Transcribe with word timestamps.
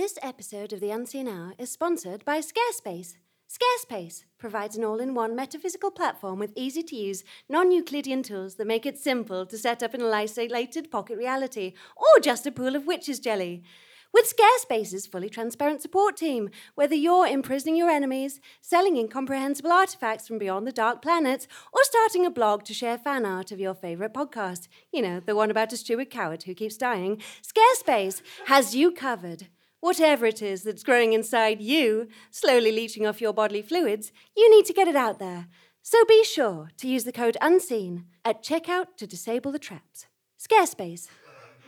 This 0.00 0.18
episode 0.22 0.72
of 0.72 0.80
The 0.80 0.92
Unseen 0.92 1.28
Hour 1.28 1.52
is 1.58 1.70
sponsored 1.70 2.24
by 2.24 2.40
Scarespace. 2.40 3.16
Scarespace 3.46 4.24
provides 4.38 4.78
an 4.78 4.82
all 4.82 4.98
in 4.98 5.12
one 5.12 5.36
metaphysical 5.36 5.90
platform 5.90 6.38
with 6.38 6.54
easy 6.56 6.82
to 6.84 6.96
use, 6.96 7.22
non 7.50 7.70
Euclidean 7.70 8.22
tools 8.22 8.54
that 8.54 8.66
make 8.66 8.86
it 8.86 8.96
simple 8.96 9.44
to 9.44 9.58
set 9.58 9.82
up 9.82 9.92
an 9.92 10.00
isolated 10.00 10.90
pocket 10.90 11.18
reality 11.18 11.74
or 11.98 12.18
just 12.18 12.46
a 12.46 12.50
pool 12.50 12.76
of 12.76 12.86
witch's 12.86 13.20
jelly. 13.20 13.62
With 14.10 14.24
Scarespace's 14.24 15.06
fully 15.06 15.28
transparent 15.28 15.82
support 15.82 16.16
team, 16.16 16.48
whether 16.76 16.94
you're 16.94 17.26
imprisoning 17.26 17.76
your 17.76 17.90
enemies, 17.90 18.40
selling 18.62 18.96
incomprehensible 18.96 19.70
artifacts 19.70 20.26
from 20.26 20.38
beyond 20.38 20.66
the 20.66 20.72
dark 20.72 21.02
planets, 21.02 21.46
or 21.74 21.80
starting 21.82 22.24
a 22.24 22.30
blog 22.30 22.64
to 22.64 22.72
share 22.72 22.96
fan 22.96 23.26
art 23.26 23.52
of 23.52 23.60
your 23.60 23.74
favourite 23.74 24.14
podcast, 24.14 24.66
you 24.94 25.02
know, 25.02 25.20
the 25.20 25.36
one 25.36 25.50
about 25.50 25.74
a 25.74 25.76
stupid 25.76 26.08
coward 26.08 26.44
who 26.44 26.54
keeps 26.54 26.78
dying, 26.78 27.20
Scarespace 27.42 28.22
has 28.46 28.74
you 28.74 28.92
covered. 28.92 29.48
Whatever 29.80 30.26
it 30.26 30.42
is 30.42 30.62
that's 30.62 30.82
growing 30.82 31.12
inside 31.12 31.60
you, 31.60 32.08
slowly 32.30 32.70
leaching 32.70 33.06
off 33.06 33.20
your 33.20 33.32
bodily 33.32 33.62
fluids, 33.62 34.12
you 34.36 34.50
need 34.54 34.66
to 34.66 34.74
get 34.74 34.88
it 34.88 34.96
out 34.96 35.18
there. 35.18 35.48
So 35.82 36.04
be 36.04 36.22
sure 36.22 36.70
to 36.76 36.88
use 36.88 37.04
the 37.04 37.12
code 37.12 37.38
UNSEEN 37.40 38.04
at 38.24 38.42
checkout 38.42 38.96
to 38.98 39.06
disable 39.06 39.52
the 39.52 39.58
traps. 39.58 40.06
Scare 40.36 40.66
space. 40.66 41.08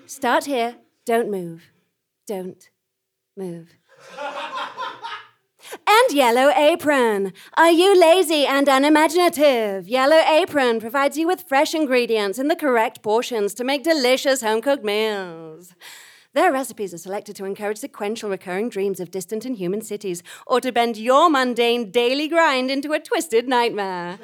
Start 0.05 0.45
here, 0.45 0.77
don't 1.07 1.31
move. 1.31 1.73
Don't 2.27 2.69
move. 3.37 3.77
and 5.87 6.13
Yellow 6.17 6.51
Apron. 6.51 7.33
Are 7.57 7.71
you 7.71 7.99
lazy 7.99 8.45
and 8.47 8.69
unimaginative? 8.69 9.89
Yellow 9.89 10.17
Apron 10.17 10.81
provides 10.81 11.17
you 11.17 11.27
with 11.27 11.49
fresh 11.49 11.75
ingredients 11.75 12.39
in 12.39 12.49
the 12.49 12.57
correct 12.57 13.03
portions 13.03 13.55
to 13.55 13.65
make 13.65 13.83
delicious 13.83 14.43
home 14.43 14.61
cooked 14.61 14.85
meals. 14.85 15.75
Their 16.35 16.51
recipes 16.51 16.95
are 16.95 16.99
selected 16.99 17.37
to 17.37 17.45
encourage 17.45 17.79
sequential 17.79 18.31
recurring 18.31 18.71
dreams 18.71 19.01
of 19.01 19.11
distant 19.11 19.45
and 19.45 19.57
human 19.57 19.83
cities, 19.83 20.23
or 20.47 20.61
to 20.63 20.73
bend 20.73 20.97
your 20.97 21.29
mundane 21.29 21.91
daily 21.91 22.27
grind 22.27 22.71
into 22.71 22.93
a 22.93 23.01
twisted 23.01 23.49
nightmare. 23.49 24.19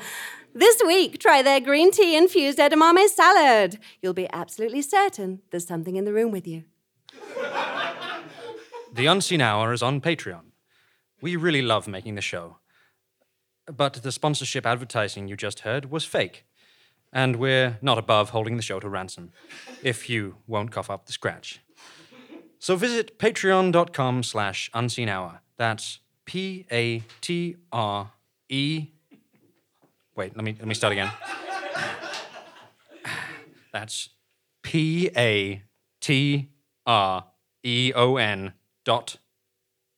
This 0.55 0.81
week, 0.87 1.19
try 1.19 1.43
their 1.43 1.61
green 1.61 1.93
tea 1.93 2.17
infused 2.17 2.59
edamame 2.59 3.07
salad. 3.09 3.79
You'll 4.01 4.15
be 4.15 4.29
absolutely 4.33 4.81
certain 4.81 5.43
there's 5.51 5.67
something 5.67 5.97
in 5.97 6.07
the 6.07 6.15
room 6.15 6.31
with 6.31 6.47
you. 6.47 6.65
The 8.95 9.07
Unseen 9.07 9.43
Hour 9.43 9.75
is 9.75 9.83
on 9.83 10.01
Patreon. 10.01 10.47
We 11.21 11.37
really 11.37 11.63
love 11.63 11.87
making 11.87 12.15
the 12.15 12.23
show. 12.23 12.57
But 13.67 14.03
the 14.03 14.13
sponsorship 14.13 14.65
advertising 14.65 15.29
you 15.29 15.37
just 15.37 15.61
heard 15.61 15.91
was 15.91 16.07
fake. 16.07 16.47
And 17.13 17.37
we're 17.37 17.79
not 17.83 17.99
above 17.99 18.31
holding 18.31 18.57
the 18.57 18.63
show 18.63 18.81
to 18.81 18.89
ransom, 18.89 19.31
if 19.83 20.09
you 20.09 20.37
won't 20.47 20.71
cough 20.71 20.89
up 20.89 21.05
the 21.05 21.13
scratch. 21.13 21.61
So 22.59 22.77
visit 22.77 23.19
patreon.com 23.19 24.23
slash 24.23 24.71
unseen 24.75 25.09
hour. 25.09 25.41
That's 25.57 26.01
P 26.25 26.67
A 26.71 27.03
T 27.21 27.57
R 27.73 28.13
E. 28.49 28.89
Wait, 30.17 30.37
let 30.37 30.45
me 30.45 30.57
let 30.59 30.67
me 30.67 30.75
start 30.75 30.93
again. 30.93 31.11
That's 33.73 34.11
P 34.63 35.11
A 35.17 35.63
T 36.01 36.51
R 36.87 37.25
E 37.63 37.93
O 37.95 38.17
N 38.17 38.53
dot 38.85 39.17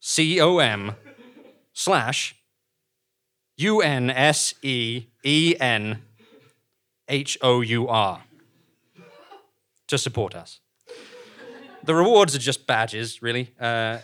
C 0.00 0.40
O 0.40 0.58
M 0.58 0.92
slash 1.72 2.36
U 3.56 3.80
N 3.80 4.10
S 4.10 4.54
E 4.62 5.06
E 5.24 5.54
N 5.58 6.02
H 7.08 7.38
O 7.42 7.60
U 7.60 7.88
R 7.88 8.22
to 9.88 9.98
support 9.98 10.34
us. 10.34 10.60
The 11.84 11.94
rewards 11.94 12.34
are 12.34 12.38
just 12.38 12.66
badges, 12.66 13.22
really. 13.22 13.52
Uh, 13.58 13.98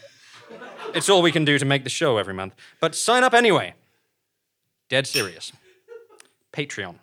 it's 0.94 1.08
all 1.08 1.22
we 1.22 1.32
can 1.32 1.44
do 1.44 1.58
to 1.58 1.64
make 1.64 1.84
the 1.84 1.90
show 1.90 2.16
every 2.18 2.34
month. 2.34 2.54
But 2.80 2.94
sign 2.94 3.22
up 3.22 3.34
anyway. 3.34 3.74
Dead 4.88 5.06
serious. 5.06 5.52
Patreon. 6.52 6.96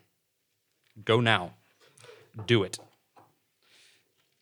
Go 1.06 1.20
now. 1.20 1.54
Do 2.48 2.64
it. 2.64 2.80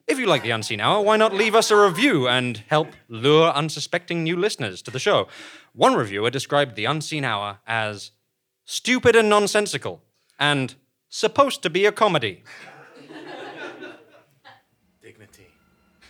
If 0.07 0.19
you 0.19 0.25
like 0.25 0.43
The 0.43 0.51
Unseen 0.51 0.81
Hour, 0.81 1.01
why 1.01 1.17
not 1.17 1.33
leave 1.33 1.55
us 1.55 1.71
a 1.71 1.75
review 1.75 2.27
and 2.27 2.57
help 2.67 2.89
lure 3.07 3.51
unsuspecting 3.51 4.23
new 4.23 4.35
listeners 4.35 4.81
to 4.83 4.91
the 4.91 4.99
show? 4.99 5.27
One 5.73 5.95
reviewer 5.95 6.29
described 6.29 6.75
The 6.75 6.85
Unseen 6.85 7.23
Hour 7.23 7.59
as 7.65 8.11
stupid 8.65 9.15
and 9.15 9.29
nonsensical 9.29 10.01
and 10.39 10.75
supposed 11.07 11.61
to 11.63 11.69
be 11.69 11.85
a 11.85 11.91
comedy. 11.91 12.43
Dignity. 15.01 15.47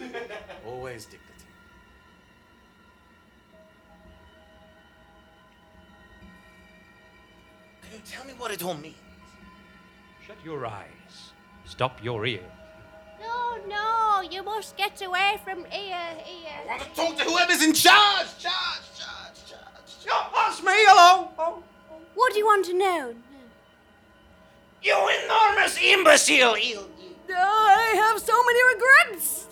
Always 0.67 1.05
dignity. 1.05 1.27
Can 7.81 7.91
you 7.93 8.01
tell 8.09 8.25
me 8.25 8.33
what 8.37 8.51
it 8.51 8.63
all 8.63 8.73
means? 8.75 8.95
Shut 10.25 10.37
your 10.43 10.65
eyes. 10.65 10.87
Stop 11.65 12.03
your 12.03 12.25
ears. 12.25 12.43
No, 13.19 13.57
no, 13.67 14.21
you 14.29 14.43
must 14.43 14.75
get 14.77 15.01
away 15.01 15.39
from 15.43 15.65
here, 15.65 15.95
I 15.95 16.65
want 16.67 16.81
to 16.81 16.89
talk 16.89 17.17
to 17.17 17.23
whoever's 17.23 17.63
in 17.63 17.73
charge! 17.73 18.27
Charge, 18.39 18.85
charge, 18.95 19.45
charge. 19.49 20.05
Yeah, 20.05 20.27
that's 20.33 20.63
me, 20.63 20.71
hello. 20.73 21.29
Oh. 21.37 21.63
What 22.15 22.33
do 22.33 22.39
you 22.39 22.45
want 22.45 22.65
to 22.65 22.73
know? 22.73 23.15
You 24.81 24.95
enormous 25.25 25.77
imbecile! 25.81 26.55
I 27.33 27.93
have 27.95 28.19
so 28.19 28.33
many 28.43 28.61
regrets. 28.73 29.47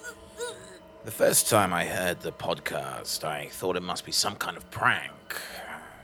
The 1.06 1.12
first 1.12 1.50
time 1.50 1.74
I 1.74 1.86
heard 1.86 2.22
the 2.22 2.32
podcast, 2.32 3.24
I 3.24 3.48
thought 3.48 3.76
it 3.78 3.84
must 3.84 4.06
be 4.06 4.12
some 4.12 4.36
kind 4.36 4.58
of 4.58 4.70
prank. 4.70 5.38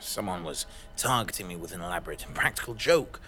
Someone 0.00 0.42
was 0.42 0.66
targeting 0.96 1.48
me 1.48 1.56
with 1.56 1.72
an 1.74 1.80
elaborate 1.80 2.24
and 2.24 2.34
practical 2.34 2.74
joke. 2.74 3.20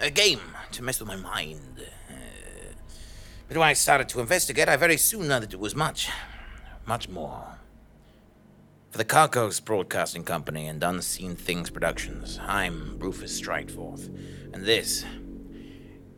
A 0.00 0.10
game 0.10 0.40
to 0.72 0.82
mess 0.82 0.98
with 1.00 1.08
my 1.08 1.16
mind. 1.16 1.84
Uh, 2.08 2.14
But 3.48 3.58
when 3.58 3.68
I 3.68 3.74
started 3.74 4.08
to 4.10 4.20
investigate, 4.20 4.68
I 4.68 4.76
very 4.76 4.96
soon 4.96 5.28
learned 5.28 5.44
that 5.44 5.52
it 5.52 5.60
was 5.60 5.74
much, 5.74 6.08
much 6.86 7.08
more. 7.08 7.56
For 8.90 8.98
the 8.98 9.04
Carcos 9.04 9.62
Broadcasting 9.62 10.24
Company 10.24 10.66
and 10.66 10.82
Unseen 10.82 11.36
Things 11.36 11.70
Productions, 11.70 12.38
I'm 12.46 12.98
Rufus 12.98 13.38
Strideforth, 13.38 14.08
and 14.52 14.64
this 14.64 15.04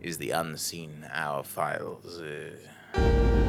is 0.01 0.19
the 0.19 0.31
Unseen 0.31 1.07
Hour 1.13 1.43
Files. 1.43 2.21
Uh, 2.21 3.44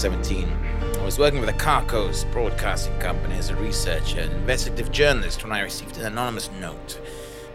2017, 0.00 1.00
I 1.00 1.04
was 1.04 1.18
working 1.18 1.40
with 1.40 1.48
the 1.48 1.60
Carcos 1.60 2.30
Broadcasting 2.30 2.96
Company 3.00 3.34
as 3.34 3.50
a 3.50 3.56
researcher 3.56 4.20
and 4.20 4.32
investigative 4.32 4.92
journalist 4.92 5.42
when 5.42 5.50
I 5.50 5.62
received 5.62 5.96
an 5.96 6.06
anonymous 6.06 6.48
note, 6.60 7.00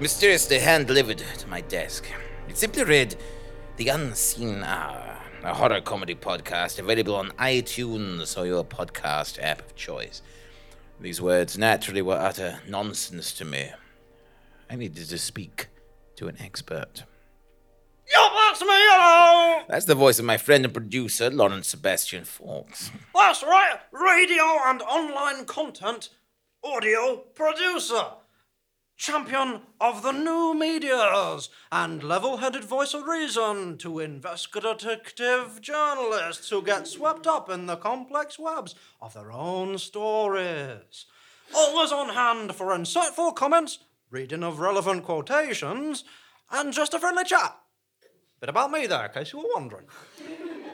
mysteriously 0.01 0.59
hand 0.59 0.87
delivered 0.87 1.19
to 1.19 1.47
my 1.47 1.61
desk. 1.61 2.05
It 2.49 2.57
simply 2.57 2.83
read, 2.83 3.15
The 3.77 3.87
Unseen 3.87 4.61
Hour, 4.61 5.19
a 5.41 5.53
horror 5.53 5.79
comedy 5.79 6.15
podcast 6.15 6.79
available 6.79 7.15
on 7.15 7.29
iTunes 7.39 8.37
or 8.37 8.45
your 8.45 8.65
podcast 8.65 9.41
app 9.41 9.61
of 9.61 9.73
choice. 9.77 10.21
These 10.99 11.21
words 11.21 11.57
naturally 11.57 12.01
were 12.01 12.19
utter 12.19 12.59
nonsense 12.67 13.31
to 13.35 13.45
me. 13.45 13.69
I 14.69 14.75
needed 14.75 15.07
to 15.07 15.17
speak 15.17 15.67
to 16.17 16.27
an 16.27 16.35
expert. 16.41 17.05
That's 18.53 18.61
me, 18.61 18.67
hello. 18.69 19.63
That's 19.67 19.85
the 19.85 19.95
voice 19.95 20.19
of 20.19 20.25
my 20.25 20.37
friend 20.37 20.63
and 20.63 20.71
producer, 20.71 21.31
Lawrence 21.31 21.69
Sebastian 21.69 22.23
Fawkes. 22.23 22.91
That's 23.15 23.41
right, 23.41 23.79
radio 23.91 24.43
and 24.67 24.83
online 24.83 25.45
content 25.45 26.09
audio 26.63 27.23
producer, 27.33 28.03
champion 28.95 29.61
of 29.81 30.03
the 30.03 30.11
new 30.11 30.53
medias, 30.53 31.49
and 31.71 32.03
level 32.03 32.37
headed 32.37 32.63
voice 32.63 32.93
of 32.93 33.07
reason 33.07 33.79
to 33.79 33.99
investigative 33.99 35.59
journalists 35.59 36.51
who 36.51 36.61
get 36.61 36.85
swept 36.85 37.25
up 37.25 37.49
in 37.49 37.65
the 37.65 37.75
complex 37.75 38.37
webs 38.37 38.75
of 39.01 39.15
their 39.15 39.31
own 39.31 39.79
stories. 39.79 41.07
Always 41.55 41.91
on 41.91 42.09
hand 42.09 42.53
for 42.53 42.67
insightful 42.67 43.35
comments, 43.35 43.79
reading 44.11 44.43
of 44.43 44.59
relevant 44.59 45.05
quotations, 45.05 46.03
and 46.51 46.71
just 46.71 46.93
a 46.93 46.99
friendly 46.99 47.23
chat. 47.23 47.57
Bit 48.43 48.49
about 48.49 48.71
me 48.71 48.87
there, 48.87 49.05
in 49.05 49.11
case 49.13 49.31
you 49.31 49.39
were 49.39 49.47
wondering. 49.55 49.85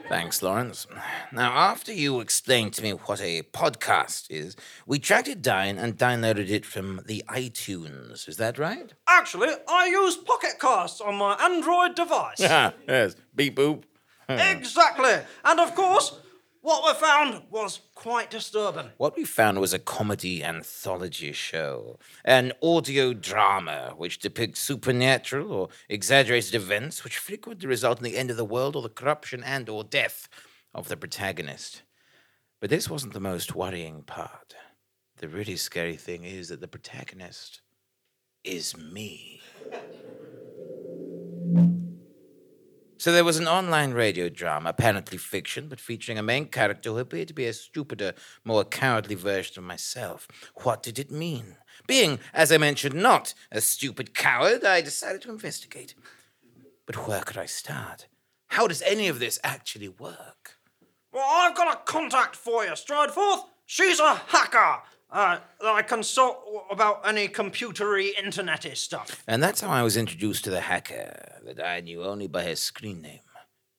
Thanks, 0.08 0.42
Lawrence. 0.42 0.88
Now, 1.30 1.52
after 1.52 1.92
you 1.92 2.18
explained 2.18 2.72
to 2.72 2.82
me 2.82 2.90
what 2.90 3.20
a 3.20 3.42
podcast 3.42 4.26
is, 4.28 4.56
we 4.86 4.98
tracked 4.98 5.28
it 5.28 5.40
down 5.40 5.78
and 5.78 5.96
downloaded 5.96 6.50
it 6.50 6.66
from 6.66 7.00
the 7.06 7.22
iTunes. 7.28 8.28
Is 8.28 8.38
that 8.38 8.58
right? 8.58 8.92
Actually, 9.06 9.50
I 9.68 9.86
use 9.86 10.16
Pocket 10.16 10.58
Casts 10.58 11.00
on 11.00 11.14
my 11.14 11.34
Android 11.34 11.94
device. 11.94 12.40
Ah, 12.40 12.74
yes. 12.88 13.14
Beep 13.36 13.54
boop. 13.54 13.84
exactly. 14.28 15.14
And 15.44 15.60
of 15.60 15.76
course, 15.76 16.18
what 16.62 16.84
we 16.84 17.00
found 17.00 17.42
was 17.50 17.80
quite 17.94 18.30
disturbing. 18.30 18.90
What 18.98 19.16
we 19.16 19.24
found 19.24 19.60
was 19.60 19.72
a 19.72 19.78
comedy 19.78 20.44
anthology 20.44 21.32
show, 21.32 21.98
an 22.24 22.52
audio 22.62 23.14
drama 23.14 23.94
which 23.96 24.18
depicts 24.18 24.60
supernatural 24.60 25.52
or 25.52 25.68
exaggerated 25.88 26.54
events 26.54 27.02
which 27.02 27.18
frequently 27.18 27.66
result 27.66 27.98
in 27.98 28.04
the 28.04 28.16
end 28.16 28.30
of 28.30 28.36
the 28.36 28.44
world 28.44 28.76
or 28.76 28.82
the 28.82 28.88
corruption 28.88 29.42
and 29.42 29.68
or 29.68 29.84
death 29.84 30.28
of 30.74 30.88
the 30.88 30.96
protagonist. 30.96 31.82
But 32.60 32.70
this 32.70 32.90
wasn't 32.90 33.14
the 33.14 33.20
most 33.20 33.54
worrying 33.54 34.02
part. 34.02 34.54
The 35.16 35.28
really 35.28 35.56
scary 35.56 35.96
thing 35.96 36.24
is 36.24 36.48
that 36.48 36.60
the 36.60 36.68
protagonist 36.68 37.62
is 38.44 38.76
me. 38.76 39.40
So 43.00 43.12
there 43.12 43.24
was 43.24 43.38
an 43.38 43.48
online 43.48 43.92
radio 43.92 44.28
drama, 44.28 44.68
apparently 44.68 45.16
fiction, 45.16 45.68
but 45.68 45.80
featuring 45.80 46.18
a 46.18 46.22
main 46.22 46.48
character 46.48 46.90
who 46.90 46.98
appeared 46.98 47.28
to 47.28 47.34
be 47.34 47.46
a 47.46 47.54
stupider, 47.54 48.12
more 48.44 48.62
cowardly 48.62 49.14
version 49.14 49.54
of 49.56 49.64
myself. 49.64 50.28
What 50.64 50.82
did 50.82 50.98
it 50.98 51.10
mean? 51.10 51.56
Being, 51.86 52.18
as 52.34 52.52
I 52.52 52.58
mentioned, 52.58 52.94
not 52.94 53.32
a 53.50 53.62
stupid 53.62 54.12
coward, 54.14 54.66
I 54.66 54.82
decided 54.82 55.22
to 55.22 55.30
investigate. 55.30 55.94
But 56.84 57.08
where 57.08 57.22
could 57.22 57.38
I 57.38 57.46
start? 57.46 58.06
How 58.48 58.66
does 58.66 58.82
any 58.82 59.08
of 59.08 59.18
this 59.18 59.38
actually 59.42 59.88
work? 59.88 60.58
Well, 61.10 61.24
I've 61.26 61.56
got 61.56 61.72
a 61.72 61.90
contact 61.90 62.36
for 62.36 62.66
you, 62.66 62.72
Strideforth. 62.72 63.44
She's 63.64 63.98
a 63.98 64.16
hacker. 64.16 64.82
Uh, 65.12 65.38
I 65.64 65.82
consult 65.82 66.38
about 66.70 67.06
any 67.06 67.26
computery, 67.28 68.10
internety 68.14 68.76
stuff. 68.76 69.24
And 69.26 69.42
that's 69.42 69.60
how 69.60 69.70
I 69.70 69.82
was 69.82 69.96
introduced 69.96 70.44
to 70.44 70.50
the 70.50 70.60
hacker 70.60 71.40
that 71.44 71.60
I 71.64 71.80
knew 71.80 72.04
only 72.04 72.28
by 72.28 72.44
his 72.44 72.60
screen 72.60 73.02
name, 73.02 73.20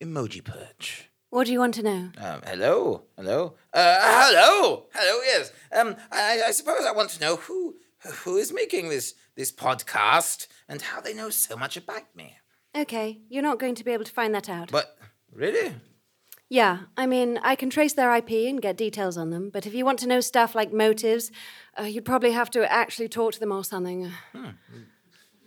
Emoji 0.03 0.43
Perch. 0.43 1.09
What 1.29 1.45
do 1.47 1.53
you 1.53 1.59
want 1.59 1.75
to 1.75 1.83
know? 1.83 2.09
Um, 2.17 2.41
hello, 2.45 3.03
hello, 3.15 3.55
uh, 3.73 3.97
hello, 4.01 4.87
hello. 4.93 5.21
Yes. 5.23 5.53
Um, 5.71 5.95
I, 6.11 6.41
I 6.47 6.51
suppose 6.51 6.85
I 6.85 6.91
want 6.91 7.09
to 7.11 7.21
know 7.21 7.37
who 7.37 7.75
who 8.23 8.35
is 8.35 8.51
making 8.51 8.89
this 8.89 9.13
this 9.35 9.49
podcast 9.49 10.47
and 10.67 10.81
how 10.81 10.99
they 10.99 11.13
know 11.13 11.29
so 11.29 11.55
much 11.55 11.77
about 11.77 12.13
me. 12.13 12.35
Okay, 12.75 13.21
you're 13.29 13.41
not 13.41 13.59
going 13.59 13.75
to 13.75 13.85
be 13.85 13.91
able 13.91 14.03
to 14.03 14.11
find 14.11 14.35
that 14.35 14.49
out. 14.49 14.71
But 14.71 14.97
really, 15.31 15.73
Yeah, 16.51 16.79
I 16.97 17.05
mean, 17.07 17.39
I 17.43 17.55
can 17.55 17.69
trace 17.69 17.93
their 17.93 18.13
IP 18.13 18.31
and 18.49 18.61
get 18.61 18.75
details 18.75 19.15
on 19.15 19.29
them, 19.29 19.49
but 19.49 19.65
if 19.65 19.73
you 19.73 19.85
want 19.85 19.99
to 19.99 20.05
know 20.07 20.19
stuff 20.19 20.53
like 20.53 20.73
motives, 20.73 21.31
uh, 21.79 21.83
you'd 21.83 22.03
probably 22.03 22.31
have 22.33 22.49
to 22.51 22.69
actually 22.69 23.07
talk 23.07 23.31
to 23.35 23.39
them 23.39 23.53
or 23.53 23.63
something. 23.63 24.11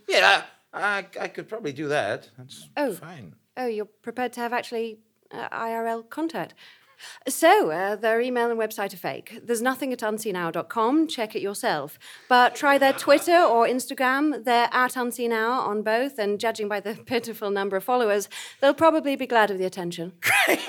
yeah, 0.09 0.45
I, 0.73 0.81
I, 0.83 1.07
I 1.21 1.29
could 1.29 1.47
probably 1.47 1.75
do 1.75 1.89
that. 1.89 2.31
That's 2.39 2.69
Oh. 2.79 2.95
fine. 2.95 3.35
Oh, 3.55 3.67
you're 3.67 3.85
prepared 3.85 4.33
to 4.33 4.41
have 4.41 4.55
actually 4.55 4.99
uh, 5.31 5.47
IRL 5.51 6.09
contact. 6.09 6.55
So, 7.29 7.71
uh, 7.71 7.97
their 7.97 8.21
email 8.21 8.51
and 8.51 8.59
website 8.59 8.93
are 8.95 8.99
fake. 8.99 9.41
There's 9.43 9.63
nothing 9.63 9.93
at 9.93 10.01
unseenhour.com. 10.01 11.09
Check 11.09 11.35
it 11.35 11.43
yourself. 11.43 11.99
But 12.29 12.55
try 12.55 12.79
their 12.79 12.93
Twitter 12.93 13.37
or 13.37 13.67
Instagram. 13.67 14.45
They're 14.45 14.69
at 14.73 14.93
unseenhour 14.93 15.67
on 15.67 15.83
both, 15.83 16.19
and 16.19 16.39
judging 16.39 16.69
by 16.69 16.81
the 16.81 16.95
pitiful 17.07 17.51
number 17.51 17.77
of 17.77 17.85
followers, 17.85 18.29
they'll 18.61 18.75
probably 18.75 19.17
be 19.17 19.27
glad 19.27 19.51
of 19.51 19.59
the 19.59 19.65
attention. 19.65 20.13
Great, 20.21 20.61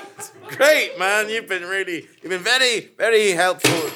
great, 0.48 0.98
man. 0.98 1.28
You've 1.28 1.48
been 1.48 1.64
really, 1.64 2.08
you've 2.22 2.30
been 2.30 2.40
very, 2.40 2.90
very 2.96 3.30
helpful. 3.30 3.90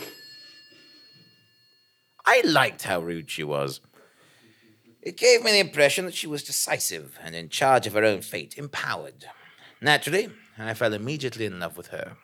I 2.27 2.43
liked 2.45 2.85
how 2.85 3.01
rude 3.01 3.31
she 3.31 3.43
was. 3.43 3.81
It 5.03 5.17
gave 5.17 5.43
me 5.43 5.53
the 5.53 5.61
impression 5.61 6.05
that 6.05 6.15
she 6.15 6.27
was 6.27 6.43
decisive 6.43 7.19
and 7.23 7.35
in 7.35 7.49
charge 7.49 7.87
of 7.87 7.95
her 7.95 8.05
own 8.05 8.21
fate, 8.21 8.59
empowered. 8.59 9.25
Naturally, 9.81 10.29
I 10.69 10.75
fell 10.75 10.93
immediately 10.93 11.47
in 11.47 11.61
love 11.61 11.77
with 11.77 11.89
her. 11.89 12.17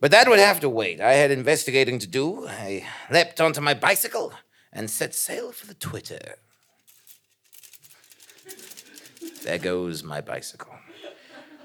But 0.00 0.10
that 0.10 0.28
would 0.28 0.38
have 0.38 0.60
to 0.60 0.68
wait. 0.68 1.00
I 1.00 1.12
had 1.12 1.30
investigating 1.30 1.98
to 2.00 2.06
do. 2.06 2.46
I 2.48 2.84
leapt 3.10 3.40
onto 3.40 3.60
my 3.60 3.74
bicycle 3.74 4.32
and 4.72 4.90
set 4.90 5.14
sail 5.14 5.52
for 5.52 5.66
the 5.66 5.74
Twitter. 5.74 6.36
There 9.44 9.58
goes 9.58 10.02
my 10.02 10.20
bicycle. 10.20 10.74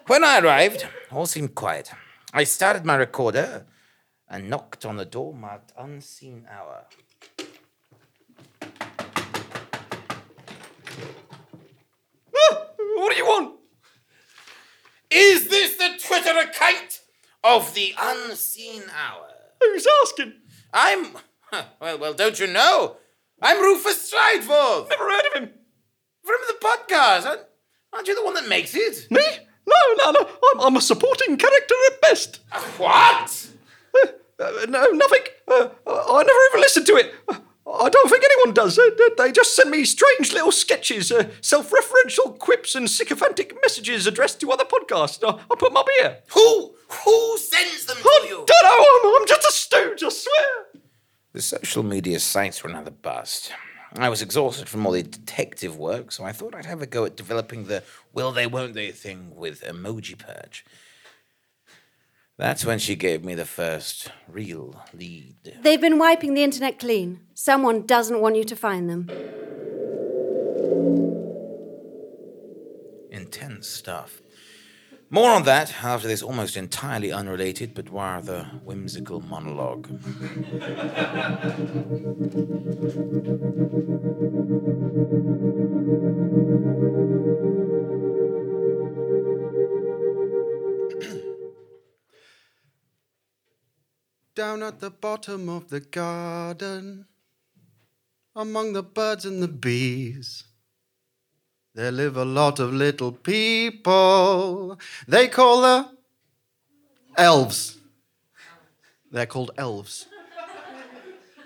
When 0.08 0.24
I 0.24 0.40
arrived, 0.40 0.88
all 1.12 1.26
seemed 1.26 1.56
quiet. 1.56 1.92
I 2.34 2.44
started 2.44 2.86
my 2.86 2.96
recorder 2.96 3.66
and 4.30 4.50
knocked 4.50 4.86
on 4.86 4.98
the 4.98 5.06
door 5.06 5.34
marked 5.34 5.72
Unseen 5.78 6.46
Hour. 6.52 6.86
What 12.98 13.12
do 13.12 13.18
you 13.18 13.26
want? 13.26 13.56
Is 15.10 15.48
this 15.48 15.77
the 15.92 16.00
Twitter 16.04 16.38
account 16.40 17.02
of 17.44 17.74
the 17.74 17.94
Unseen 18.00 18.84
Hour? 18.96 19.28
Who's 19.62 19.88
asking? 20.04 20.34
I'm. 20.74 21.08
Well, 21.80 21.98
well, 21.98 22.14
don't 22.14 22.38
you 22.40 22.48
know? 22.48 22.98
I'm 23.42 23.62
Rufus 23.62 24.12
Strideforth 24.12 24.90
Never 24.90 25.04
heard 25.10 25.26
of 25.28 25.42
him. 25.44 25.50
from 26.24 26.36
the 26.48 26.56
podcast. 26.60 27.26
Aren't- 27.94 28.08
you 28.08 28.16
the 28.16 28.24
one 28.26 28.34
that 28.36 28.48
makes 28.50 28.76
it? 28.76 29.08
Me? 29.10 29.22
No, 29.66 29.76
no, 30.06 30.12
no. 30.12 30.30
I'm, 30.54 30.60
I'm 30.62 30.76
a 30.78 30.82
supporting 30.82 31.38
character 31.38 31.76
at 31.92 32.02
best. 32.02 32.40
What? 32.78 33.48
Uh, 33.96 34.08
uh, 34.44 34.66
no, 34.70 34.86
nothing. 34.88 35.22
Uh, 35.48 35.70
I 35.88 36.24
never 36.24 36.40
even 36.50 36.62
listened 36.62 36.86
to 36.88 36.96
it. 36.98 37.16
I 37.70 37.90
don't 37.90 38.10
think 38.10 38.24
anyone 38.24 38.54
does. 38.54 38.80
They 39.18 39.32
just 39.32 39.56
send 39.56 39.70
me 39.72 39.84
strange 39.84 40.32
little 40.32 40.52
sketches, 40.54 41.12
uh, 41.12 41.30
self 41.42 41.70
referential 41.72 42.38
quips, 42.40 42.76
and 42.76 42.90
sycophantic 42.90 43.56
messages 43.62 44.08
addressed 44.08 44.40
to 44.42 44.52
other 44.52 44.64
podcasts. 44.64 45.22
I, 45.24 45.36
I 45.38 45.56
put 45.56 45.70
them 45.70 45.78
up 45.78 45.88
here. 46.00 46.20
Who? 46.34 46.76
Who 47.04 47.38
sends 47.38 47.86
them 47.86 47.98
to 47.98 48.04
I 48.04 48.26
you? 48.30 48.46
don't 48.48 48.64
know. 48.64 49.10
I'm, 49.12 49.22
I'm 49.22 49.28
just 49.28 49.48
a 49.48 49.52
stooge, 49.52 50.04
I 50.04 50.10
swear. 50.10 50.82
The 51.34 51.42
social 51.42 51.84
media 51.84 52.20
sites 52.20 52.64
were 52.64 52.70
another 52.70 52.92
bust. 52.92 53.52
I 53.96 54.10
was 54.10 54.22
exhausted 54.22 54.70
from 54.70 54.86
all 54.86 54.92
the 54.94 55.04
detective 55.04 55.78
work, 55.78 56.12
so 56.12 56.24
I 56.24 56.32
thought 56.32 56.56
I'd 56.56 56.66
have 56.66 56.82
a 56.82 56.88
go 56.88 57.06
at 57.06 57.16
developing 57.18 57.66
the 57.66 57.84
will 58.14 58.32
they 58.32 58.48
won't 58.48 58.74
they 58.74 58.92
thing 58.92 59.36
with 59.36 59.62
Emoji 59.62 60.18
Perch. 60.18 60.66
That's 62.38 62.64
when 62.64 62.78
she 62.78 62.96
gave 62.96 63.26
me 63.26 63.34
the 63.34 63.46
first 63.46 64.12
real 64.28 64.80
lead. 64.94 65.58
They've 65.64 65.82
been 65.82 65.98
wiping 65.98 66.36
the 66.36 66.44
internet 66.44 66.78
clean. 66.78 67.22
Someone 67.34 67.88
doesn't 67.88 68.22
want 68.22 68.36
you 68.36 68.44
to 68.44 68.56
find 68.56 68.88
them. 68.88 69.10
Intense 73.10 73.68
stuff. 73.68 74.22
More 75.10 75.32
on 75.32 75.44
that 75.44 75.84
after 75.84 76.08
this 76.08 76.22
almost 76.22 76.56
entirely 76.56 77.12
unrelated 77.12 77.74
but 77.74 77.92
rather 77.92 78.44
whimsical 78.64 79.22
monologue. 79.22 79.90
Down 94.38 94.62
at 94.62 94.82
the 94.82 94.92
bottom 94.92 95.50
of 95.50 95.70
the 95.70 95.80
garden, 95.80 97.08
among 98.36 98.74
the 98.74 98.84
birds 98.84 99.26
and 99.26 99.42
the 99.42 99.48
bees, 99.48 100.44
there 101.74 101.92
live 101.92 102.16
a 102.16 102.24
lot 102.24 102.60
of 102.60 102.72
little 102.72 103.12
people. 103.12 104.78
They 105.08 105.28
call 105.28 105.62
the 105.62 105.90
elves. 107.18 107.80
They're 109.12 109.26
called 109.26 109.50
elves. 109.58 110.06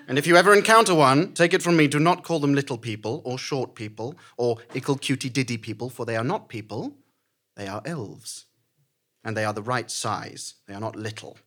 And 0.06 0.18
if 0.18 0.26
you 0.26 0.36
ever 0.36 0.52
encounter 0.52 0.94
one, 0.94 1.32
take 1.32 1.54
it 1.54 1.62
from 1.62 1.78
me, 1.78 1.88
do 1.88 1.98
not 1.98 2.24
call 2.24 2.40
them 2.40 2.54
little 2.54 2.76
people 2.76 3.22
or 3.24 3.38
short 3.38 3.74
people 3.74 4.16
or 4.36 4.58
ickle 4.74 4.98
cutie 4.98 5.30
diddy 5.30 5.56
people, 5.56 5.88
for 5.88 6.04
they 6.04 6.16
are 6.16 6.22
not 6.22 6.50
people, 6.50 6.92
they 7.56 7.66
are 7.66 7.80
elves. 7.86 8.44
And 9.24 9.34
they 9.34 9.46
are 9.46 9.54
the 9.54 9.62
right 9.62 9.90
size, 9.90 10.56
they 10.68 10.74
are 10.74 10.80
not 10.80 10.94
little. 10.94 11.38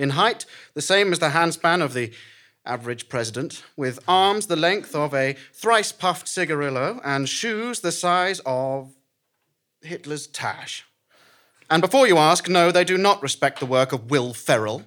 In 0.00 0.10
height, 0.10 0.46
the 0.72 0.80
same 0.80 1.12
as 1.12 1.18
the 1.18 1.28
handspan 1.28 1.82
of 1.82 1.92
the 1.92 2.10
average 2.64 3.10
president, 3.10 3.62
with 3.76 4.00
arms 4.08 4.46
the 4.46 4.56
length 4.56 4.94
of 4.94 5.12
a 5.12 5.36
thrice 5.52 5.92
puffed 5.92 6.26
cigarillo 6.26 7.02
and 7.04 7.28
shoes 7.28 7.80
the 7.80 7.92
size 7.92 8.40
of 8.46 8.94
Hitler's 9.82 10.26
tash. 10.26 10.86
And 11.68 11.82
before 11.82 12.06
you 12.06 12.16
ask, 12.16 12.48
no, 12.48 12.70
they 12.70 12.82
do 12.82 12.96
not 12.96 13.22
respect 13.22 13.60
the 13.60 13.66
work 13.66 13.92
of 13.92 14.10
Will 14.10 14.32
Ferrell, 14.32 14.84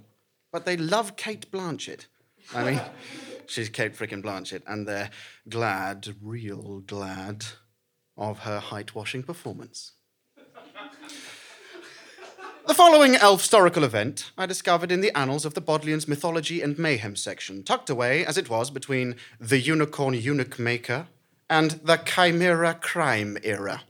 but 0.51 0.65
they 0.65 0.77
love 0.77 1.15
Cate 1.15 1.51
Blanchett. 1.51 2.07
I 2.55 2.63
mean, 2.63 2.81
she's 3.45 3.69
Cate 3.69 3.95
frickin' 3.95 4.23
Blanchett, 4.23 4.63
and 4.65 4.87
they're 4.87 5.11
glad, 5.47 6.15
real 6.23 6.79
glad, 6.79 7.45
of 8.17 8.39
her 8.39 8.59
height 8.59 8.95
washing 8.95 9.21
performance. 9.21 9.91
The 12.65 12.73
following 12.73 13.15
elf 13.17 13.41
historical 13.41 13.83
event 13.83 14.31
I 14.37 14.45
discovered 14.45 14.89
in 14.89 15.01
the 15.01 15.15
annals 15.17 15.43
of 15.43 15.53
the 15.53 15.59
Bodleian's 15.59 16.07
mythology 16.07 16.61
and 16.61 16.79
mayhem 16.79 17.17
section, 17.17 17.61
tucked 17.61 17.89
away 17.89 18.25
as 18.25 18.37
it 18.37 18.49
was 18.49 18.69
between 18.69 19.17
the 19.37 19.59
unicorn 19.59 20.13
eunuch 20.13 20.57
maker 20.57 21.07
and 21.49 21.71
the 21.71 21.97
chimera 21.97 22.73
crime 22.75 23.37
era. 23.43 23.81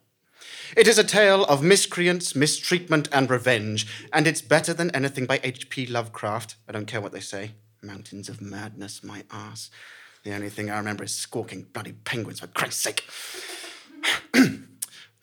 It 0.75 0.87
is 0.87 0.97
a 0.97 1.03
tale 1.03 1.45
of 1.45 1.61
miscreants, 1.61 2.35
mistreatment, 2.35 3.07
and 3.11 3.29
revenge, 3.29 3.85
and 4.11 4.25
it's 4.25 4.41
better 4.41 4.73
than 4.73 4.89
anything 4.89 5.27
by 5.27 5.39
H.P. 5.43 5.85
Lovecraft. 5.85 6.55
I 6.67 6.71
don't 6.71 6.87
care 6.87 6.99
what 6.99 7.11
they 7.11 7.19
say. 7.19 7.51
Mountains 7.83 8.27
of 8.27 8.41
madness, 8.41 9.03
my 9.03 9.23
ass. 9.29 9.69
The 10.23 10.33
only 10.33 10.49
thing 10.49 10.71
I 10.71 10.77
remember 10.79 11.03
is 11.03 11.13
squawking 11.13 11.67
bloody 11.73 11.91
penguins, 11.91 12.39
for 12.39 12.47
Christ's 12.47 12.81
sake. 12.81 13.07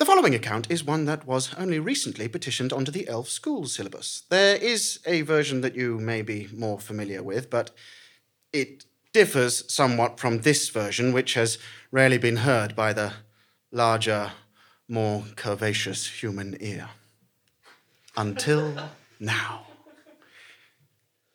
the 0.00 0.06
following 0.06 0.34
account 0.34 0.70
is 0.70 0.82
one 0.82 1.04
that 1.04 1.26
was 1.26 1.52
only 1.58 1.78
recently 1.78 2.26
petitioned 2.26 2.72
onto 2.72 2.90
the 2.90 3.06
elf 3.06 3.28
school 3.28 3.66
syllabus. 3.66 4.22
There 4.30 4.56
is 4.56 4.98
a 5.04 5.20
version 5.20 5.60
that 5.60 5.76
you 5.76 5.98
may 5.98 6.22
be 6.22 6.48
more 6.54 6.80
familiar 6.80 7.22
with, 7.22 7.50
but 7.50 7.70
it 8.50 8.86
differs 9.12 9.70
somewhat 9.70 10.18
from 10.18 10.40
this 10.40 10.70
version, 10.70 11.12
which 11.12 11.34
has 11.34 11.58
rarely 11.92 12.16
been 12.16 12.38
heard 12.38 12.74
by 12.74 12.94
the 12.94 13.12
larger, 13.70 14.32
more 14.88 15.20
curvaceous 15.36 16.22
human 16.22 16.56
ear. 16.60 16.88
Until 18.16 18.74
now. 19.20 19.66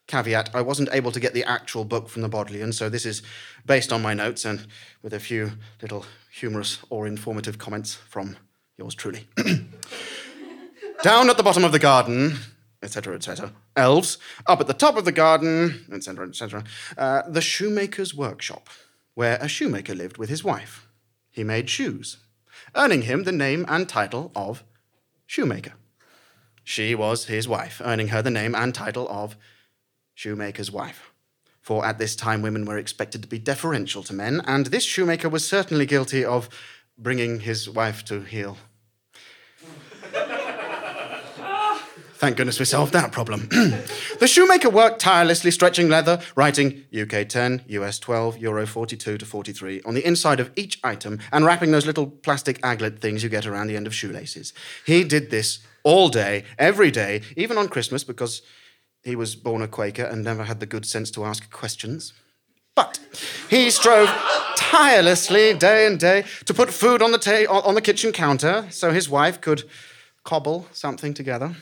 Caveat 0.07 0.49
I 0.55 0.61
wasn't 0.61 0.89
able 0.91 1.11
to 1.11 1.19
get 1.19 1.35
the 1.35 1.43
actual 1.43 1.85
book 1.85 2.09
from 2.09 2.23
the 2.23 2.29
Bodleian, 2.29 2.73
so 2.73 2.89
this 2.89 3.05
is 3.05 3.21
based 3.63 3.93
on 3.93 4.01
my 4.01 4.15
notes 4.15 4.43
and 4.43 4.65
with 5.03 5.13
a 5.13 5.19
few 5.19 5.51
little 5.83 6.05
humorous 6.31 6.79
or 6.89 7.05
informative 7.05 7.59
comments 7.59 7.93
from 7.93 8.37
yours 8.77 8.95
truly. 8.95 9.27
Down 11.03 11.29
at 11.29 11.37
the 11.37 11.43
bottom 11.43 11.63
of 11.63 11.71
the 11.71 11.79
garden, 11.79 12.37
etc., 12.81 13.15
etc. 13.15 13.51
Elves, 13.75 14.17
up 14.47 14.61
at 14.61 14.67
the 14.67 14.73
top 14.73 14.97
of 14.97 15.05
the 15.05 15.11
garden, 15.11 15.85
etc., 15.91 16.27
etc. 16.27 16.63
Uh, 16.97 17.23
the 17.27 17.41
shoemaker's 17.41 18.13
workshop, 18.15 18.69
where 19.13 19.37
a 19.41 19.47
shoemaker 19.47 19.93
lived 19.93 20.17
with 20.17 20.29
his 20.29 20.43
wife. 20.43 20.87
He 21.31 21.43
made 21.43 21.69
shoes, 21.69 22.17
earning 22.75 23.03
him 23.03 23.23
the 23.23 23.31
name 23.31 23.65
and 23.67 23.87
title 23.87 24.31
of 24.35 24.63
shoemaker. 25.25 25.73
She 26.63 26.95
was 26.95 27.25
his 27.25 27.47
wife, 27.47 27.81
earning 27.83 28.07
her 28.07 28.21
the 28.21 28.31
name 28.31 28.55
and 28.55 28.73
title 28.73 29.07
of 29.09 29.35
shoemaker's 30.13 30.71
wife. 30.71 31.11
For 31.61 31.85
at 31.85 31.97
this 31.97 32.15
time, 32.15 32.41
women 32.41 32.65
were 32.65 32.77
expected 32.77 33.21
to 33.21 33.27
be 33.27 33.39
deferential 33.39 34.03
to 34.03 34.13
men, 34.13 34.41
and 34.45 34.67
this 34.67 34.83
shoemaker 34.83 35.29
was 35.29 35.47
certainly 35.47 35.85
guilty 35.85 36.23
of 36.23 36.49
bringing 36.97 37.41
his 37.41 37.69
wife 37.69 38.03
to 38.05 38.21
heel. 38.21 38.57
Thank 42.17 42.37
goodness 42.37 42.59
we 42.59 42.65
solved 42.65 42.93
that 42.93 43.11
problem. 43.11 43.49
the 44.19 44.27
shoemaker 44.27 44.69
worked 44.69 44.99
tirelessly, 44.99 45.51
stretching 45.51 45.89
leather, 45.89 46.21
writing 46.35 46.85
UK 46.97 47.27
10, 47.27 47.65
US 47.67 47.99
12, 47.99 48.37
Euro 48.37 48.65
42 48.65 49.17
to 49.17 49.25
43 49.25 49.81
on 49.85 49.93
the 49.93 50.05
inside 50.05 50.39
of 50.39 50.49
each 50.55 50.79
item, 50.83 51.19
and 51.33 51.43
wrapping 51.43 51.71
those 51.71 51.85
little 51.85 52.07
plastic 52.07 52.61
aglet 52.61 52.99
things 52.99 53.21
you 53.21 53.27
get 53.27 53.45
around 53.45 53.67
the 53.67 53.75
end 53.75 53.85
of 53.85 53.93
shoelaces. 53.93 54.53
He 54.85 55.03
did 55.03 55.29
this 55.29 55.59
all 55.83 56.07
day, 56.07 56.45
every 56.57 56.89
day, 56.89 57.21
even 57.35 57.57
on 57.57 57.67
Christmas, 57.67 58.05
because 58.05 58.41
he 59.03 59.15
was 59.15 59.35
born 59.35 59.61
a 59.61 59.67
Quaker 59.67 60.05
and 60.05 60.23
never 60.23 60.45
had 60.45 60.61
the 60.61 60.65
good 60.65 60.85
sense 60.85 61.11
to 61.11 61.25
ask 61.25 61.51
questions. 61.51 62.13
But 62.75 62.99
he 63.49 63.69
strove 63.69 64.09
tirelessly 64.75 65.53
day 65.53 65.87
and 65.87 65.99
day 66.01 66.25
to 66.43 66.53
put 66.53 66.69
food 66.69 67.01
on 67.01 67.13
the, 67.13 67.17
ta- 67.17 67.49
on 67.49 67.75
the 67.75 67.81
kitchen 67.81 68.11
counter 68.11 68.67
so 68.69 68.91
his 68.91 69.09
wife 69.09 69.39
could 69.39 69.63
cobble 70.25 70.67
something 70.73 71.13
together. 71.13 71.55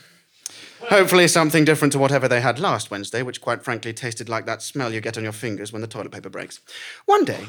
Hopefully, 0.88 1.28
something 1.28 1.64
different 1.64 1.92
to 1.92 1.98
whatever 1.98 2.26
they 2.26 2.40
had 2.40 2.58
last 2.58 2.90
Wednesday, 2.90 3.22
which 3.22 3.40
quite 3.40 3.62
frankly 3.62 3.92
tasted 3.92 4.28
like 4.28 4.46
that 4.46 4.62
smell 4.62 4.92
you 4.92 5.00
get 5.00 5.16
on 5.16 5.22
your 5.22 5.32
fingers 5.32 5.72
when 5.72 5.80
the 5.80 5.88
toilet 5.88 6.10
paper 6.10 6.28
breaks. 6.28 6.60
One 7.06 7.24
day, 7.24 7.46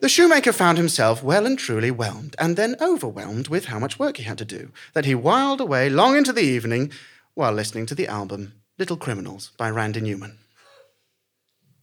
the 0.00 0.08
shoemaker 0.08 0.52
found 0.52 0.78
himself 0.78 1.22
well 1.22 1.44
and 1.44 1.58
truly 1.58 1.90
whelmed, 1.90 2.34
and 2.38 2.56
then 2.56 2.74
overwhelmed 2.80 3.48
with 3.48 3.66
how 3.66 3.78
much 3.78 3.98
work 3.98 4.16
he 4.16 4.22
had 4.22 4.38
to 4.38 4.46
do, 4.46 4.72
that 4.94 5.04
he 5.04 5.14
whiled 5.14 5.60
away 5.60 5.90
long 5.90 6.16
into 6.16 6.32
the 6.32 6.40
evening 6.40 6.90
while 7.34 7.52
listening 7.52 7.84
to 7.86 7.94
the 7.94 8.08
album 8.08 8.54
Little 8.78 8.96
Criminals 8.96 9.52
by 9.58 9.68
Randy 9.68 10.00
Newman. 10.00 10.38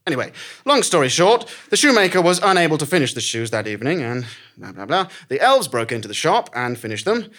Anyway, 0.07 0.31
long 0.65 0.81
story 0.81 1.09
short, 1.09 1.53
the 1.69 1.77
shoemaker 1.77 2.21
was 2.21 2.39
unable 2.41 2.77
to 2.77 2.85
finish 2.85 3.13
the 3.13 3.21
shoes 3.21 3.51
that 3.51 3.67
evening, 3.67 4.01
and 4.01 4.25
blah, 4.57 4.71
blah, 4.71 4.85
blah. 4.85 5.07
The 5.27 5.41
elves 5.41 5.67
broke 5.67 5.91
into 5.91 6.07
the 6.07 6.13
shop 6.13 6.49
and 6.55 6.79
finished 6.79 7.05
them 7.05 7.29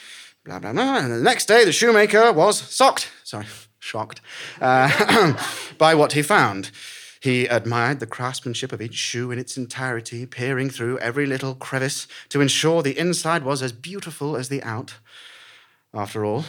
blah, 0.48 0.58
blah, 0.58 0.72
blah. 0.72 0.98
And 0.98 1.12
the 1.12 1.20
next 1.20 1.46
day, 1.46 1.64
the 1.64 1.72
shoemaker 1.72 2.32
was 2.32 2.58
socked, 2.58 3.10
sorry, 3.22 3.46
shocked, 3.78 4.20
uh, 4.60 5.34
by 5.78 5.94
what 5.94 6.12
he 6.12 6.22
found. 6.22 6.70
He 7.20 7.46
admired 7.46 8.00
the 8.00 8.06
craftsmanship 8.06 8.72
of 8.72 8.80
each 8.80 8.94
shoe 8.94 9.30
in 9.30 9.38
its 9.38 9.56
entirety, 9.56 10.25
peering 10.25 10.70
through 10.70 10.98
every 10.98 11.26
little 11.26 11.54
crevice 11.54 12.06
to 12.28 12.40
ensure 12.40 12.82
the 12.82 12.98
inside 12.98 13.42
was 13.42 13.62
as 13.62 13.72
beautiful 13.72 14.37
as 14.37 14.48
the 14.48 14.62
out. 14.62 14.94
After 15.92 16.25
all, 16.25 16.44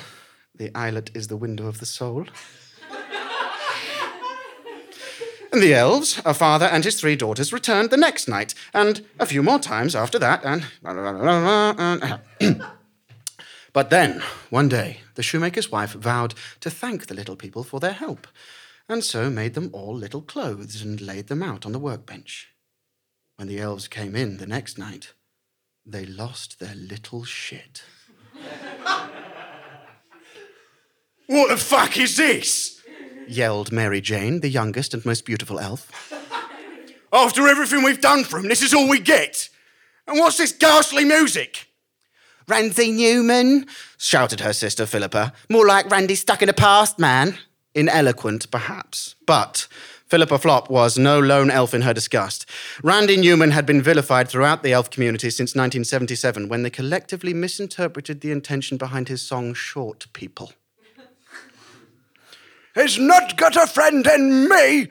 the 0.56 0.72
eyelet 0.76 1.12
is 1.16 1.28
the 1.28 1.38
window 1.38 1.68
of 1.68 1.80
the 1.80 1.86
soul. 1.86 2.28
And 5.52 5.62
the 5.62 5.74
elves, 5.74 6.22
a 6.26 6.34
father 6.34 6.66
and 6.66 6.84
his 6.84 7.00
three 7.00 7.16
daughters, 7.16 7.54
returned 7.54 7.90
the 7.90 7.98
next 7.98 8.28
night, 8.28 8.54
and 8.74 9.06
a 9.20 9.26
few 9.26 9.44
more 9.44 9.60
times 9.60 9.96
after 9.96 10.20
that, 10.20 10.44
and. 10.44 10.66
But 13.72 13.90
then, 13.92 14.22
one 14.50 14.68
day, 14.68 15.02
the 15.16 15.24
shoemaker's 15.24 15.72
wife 15.72 15.94
vowed 15.94 16.34
to 16.62 16.70
thank 16.72 17.06
the 17.06 17.14
little 17.14 17.36
people 17.36 17.64
for 17.64 17.80
their 17.80 17.94
help, 17.94 18.28
and 18.88 19.04
so 19.04 19.30
made 19.30 19.54
them 19.54 19.70
all 19.74 19.96
little 19.96 20.22
clothes 20.22 20.82
and 20.82 21.00
laid 21.00 21.28
them 21.28 21.44
out 21.44 21.66
on 21.66 21.72
the 21.72 21.80
workbench. 21.80 22.50
When 23.36 23.48
the 23.48 23.60
elves 23.60 23.88
came 23.88 24.16
in 24.16 24.38
the 24.38 24.48
next 24.48 24.78
night, 24.78 25.14
they 25.86 26.06
lost 26.06 26.60
their 26.60 26.76
little 26.76 27.24
shit. 27.24 27.84
what 31.28 31.50
the 31.50 31.58
fuck 31.58 31.98
is 31.98 32.18
this? 32.18 32.79
Yelled 33.30 33.72
Mary 33.72 34.02
Jane, 34.02 34.42
the 34.42 34.50
youngest 34.50 34.94
and 34.94 35.06
most 35.06 35.26
beautiful 35.26 35.60
elf. 35.60 36.14
After 37.12 37.48
everything 37.48 37.84
we've 37.84 38.02
done 38.02 38.24
for 38.24 38.40
him, 38.40 38.48
this 38.48 38.62
is 38.62 38.74
all 38.74 38.88
we 38.88 39.00
get. 39.00 39.50
And 40.08 40.20
what's 40.20 40.38
this 40.38 40.52
ghastly 40.52 41.06
music? 41.06 41.68
Randy 42.48 42.92
Newman, 42.92 43.68
shouted 43.98 44.40
her 44.40 44.54
sister 44.54 44.86
Philippa. 44.86 45.34
More 45.50 45.68
like 45.68 45.90
Randy 45.90 46.16
stuck 46.16 46.42
in 46.42 46.50
a 46.50 46.54
past, 46.54 46.98
man. 46.98 47.38
Ineloquent, 47.76 48.50
perhaps. 48.50 49.16
But 49.28 49.68
Philippa 50.08 50.40
Flop 50.40 50.72
was 50.72 50.98
no 50.98 51.20
lone 51.20 51.52
elf 51.52 51.76
in 51.76 51.84
her 51.84 51.94
disgust. 51.94 52.50
Randy 52.82 53.16
Newman 53.16 53.52
had 53.52 53.68
been 53.68 53.84
vilified 53.84 54.28
throughout 54.28 54.64
the 54.64 54.74
elf 54.74 54.90
community 54.90 55.30
since 55.30 55.52
1977 55.52 56.50
when 56.50 56.64
they 56.64 56.72
collectively 56.72 57.34
misinterpreted 57.36 58.22
the 58.22 58.32
intention 58.32 58.78
behind 58.78 59.08
his 59.08 59.22
song 59.22 59.54
Short 59.54 60.08
People. 60.14 60.54
He's 62.80 62.98
not 62.98 63.36
got 63.36 63.58
a 63.58 63.68
friend 63.68 64.08
in 64.08 64.48
me, 64.48 64.88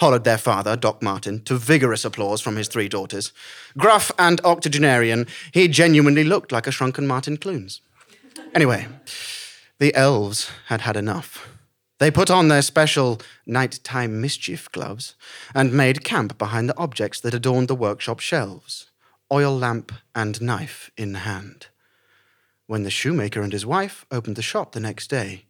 hollered 0.00 0.24
their 0.24 0.38
father, 0.38 0.76
Doc 0.76 1.00
Martin, 1.00 1.44
to 1.44 1.54
vigorous 1.54 2.04
applause 2.04 2.40
from 2.40 2.56
his 2.56 2.66
three 2.66 2.88
daughters. 2.88 3.32
Gruff 3.78 4.10
and 4.18 4.40
octogenarian, 4.44 5.28
he 5.52 5.68
genuinely 5.68 6.24
looked 6.24 6.50
like 6.50 6.66
a 6.66 6.72
shrunken 6.72 7.06
Martin 7.06 7.36
Clunes. 7.36 7.82
Anyway, 8.52 8.88
the 9.78 9.94
elves 9.94 10.50
had 10.66 10.80
had 10.80 10.96
enough. 10.96 11.48
They 11.98 12.10
put 12.10 12.30
on 12.30 12.48
their 12.48 12.62
special 12.62 13.20
nighttime 13.46 14.20
mischief 14.20 14.72
gloves 14.72 15.14
and 15.54 15.72
made 15.72 16.02
camp 16.02 16.36
behind 16.36 16.68
the 16.68 16.78
objects 16.78 17.20
that 17.20 17.34
adorned 17.34 17.68
the 17.68 17.76
workshop 17.76 18.18
shelves, 18.18 18.90
oil 19.32 19.56
lamp 19.56 19.92
and 20.16 20.42
knife 20.42 20.90
in 20.96 21.14
hand. 21.14 21.68
When 22.66 22.82
the 22.82 22.90
shoemaker 22.90 23.40
and 23.40 23.52
his 23.52 23.66
wife 23.66 24.04
opened 24.10 24.34
the 24.34 24.42
shop 24.42 24.72
the 24.72 24.80
next 24.80 25.08
day, 25.08 25.44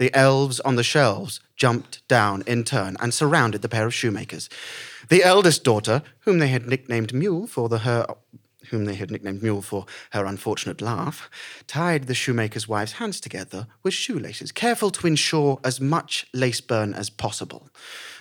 the 0.00 0.12
elves 0.14 0.60
on 0.60 0.76
the 0.76 0.82
shelves 0.82 1.40
jumped 1.56 2.08
down 2.08 2.42
in 2.46 2.64
turn 2.64 2.96
and 3.00 3.12
surrounded 3.12 3.60
the 3.60 3.68
pair 3.68 3.86
of 3.86 3.92
shoemakers. 3.94 4.48
The 5.10 5.22
eldest 5.22 5.62
daughter, 5.62 6.02
whom 6.20 6.38
they 6.38 6.48
had 6.48 6.66
nicknamed 6.66 7.12
Mule 7.12 7.46
for 7.46 7.68
the 7.68 7.80
her 7.80 8.06
whom 8.70 8.86
they 8.86 8.94
had 8.94 9.10
nicknamed 9.10 9.42
Mule 9.42 9.62
for 9.62 9.84
her 10.12 10.24
unfortunate 10.24 10.80
laugh, 10.80 11.28
tied 11.66 12.06
the 12.06 12.14
shoemaker's 12.14 12.68
wife's 12.68 12.92
hands 12.92 13.20
together 13.20 13.66
with 13.82 13.92
shoelaces, 13.92 14.52
careful 14.52 14.90
to 14.90 15.06
ensure 15.06 15.58
as 15.64 15.80
much 15.80 16.26
lace 16.32 16.60
burn 16.60 16.94
as 16.94 17.10
possible. 17.10 17.68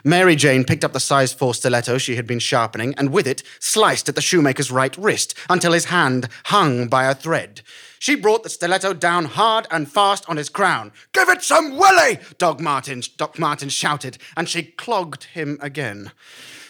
Mary 0.04 0.36
Jane 0.36 0.64
picked 0.64 0.84
up 0.86 0.94
the 0.94 1.00
size 1.00 1.34
4 1.34 1.54
stiletto 1.54 1.98
she 1.98 2.16
had 2.16 2.28
been 2.28 2.40
sharpening 2.40 2.94
and 2.98 3.12
with 3.12 3.28
it 3.28 3.44
sliced 3.60 4.08
at 4.08 4.16
the 4.16 4.22
shoemaker's 4.22 4.72
right 4.72 4.96
wrist 4.98 5.34
until 5.50 5.74
his 5.74 5.86
hand 5.86 6.30
hung 6.46 6.88
by 6.88 7.06
a 7.06 7.16
thread. 7.16 7.62
She 8.00 8.16
brought 8.16 8.44
the 8.44 8.50
stiletto 8.50 8.94
down 8.94 9.26
hard 9.26 9.68
and 9.70 9.92
fast 9.92 10.28
on 10.30 10.38
his 10.38 10.50
crown. 10.50 10.94
Give 11.12 11.28
it 11.28 11.44
some 11.44 11.78
willy! 11.78 12.20
Doc 12.38 12.60
Martin, 12.62 13.04
Doc 13.18 13.38
Martin 13.38 13.70
shouted, 13.70 14.18
and 14.38 14.48
she 14.48 14.64
clogged 14.64 15.26
him 15.26 15.58
again. 15.62 16.12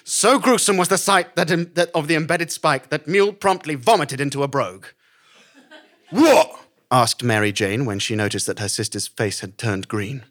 So 0.03 0.39
gruesome 0.39 0.77
was 0.77 0.87
the 0.87 0.97
sight 0.97 1.35
that, 1.35 1.75
that 1.75 1.91
of 1.93 2.07
the 2.07 2.15
embedded 2.15 2.51
spike 2.51 2.89
that 2.89 3.07
Mule 3.07 3.31
promptly 3.31 3.75
vomited 3.75 4.19
into 4.19 4.41
a 4.41 4.47
brogue. 4.47 4.87
what? 6.09 6.59
asked 6.89 7.23
Mary 7.23 7.51
Jane 7.51 7.85
when 7.85 7.99
she 7.99 8.15
noticed 8.15 8.47
that 8.47 8.57
her 8.57 8.67
sister's 8.67 9.07
face 9.07 9.41
had 9.41 9.59
turned 9.59 9.87
green. 9.87 10.25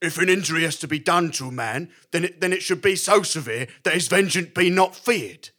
If 0.00 0.18
an 0.18 0.28
injury 0.28 0.62
has 0.62 0.76
to 0.80 0.88
be 0.88 0.98
done 0.98 1.30
to 1.32 1.48
a 1.48 1.52
man, 1.52 1.90
then 2.12 2.24
it, 2.24 2.40
then 2.40 2.52
it 2.52 2.62
should 2.62 2.82
be 2.82 2.96
so 2.96 3.22
severe 3.22 3.66
that 3.82 3.94
his 3.94 4.08
vengeance 4.08 4.50
be 4.54 4.68
not 4.68 4.94
feared. 4.94 5.50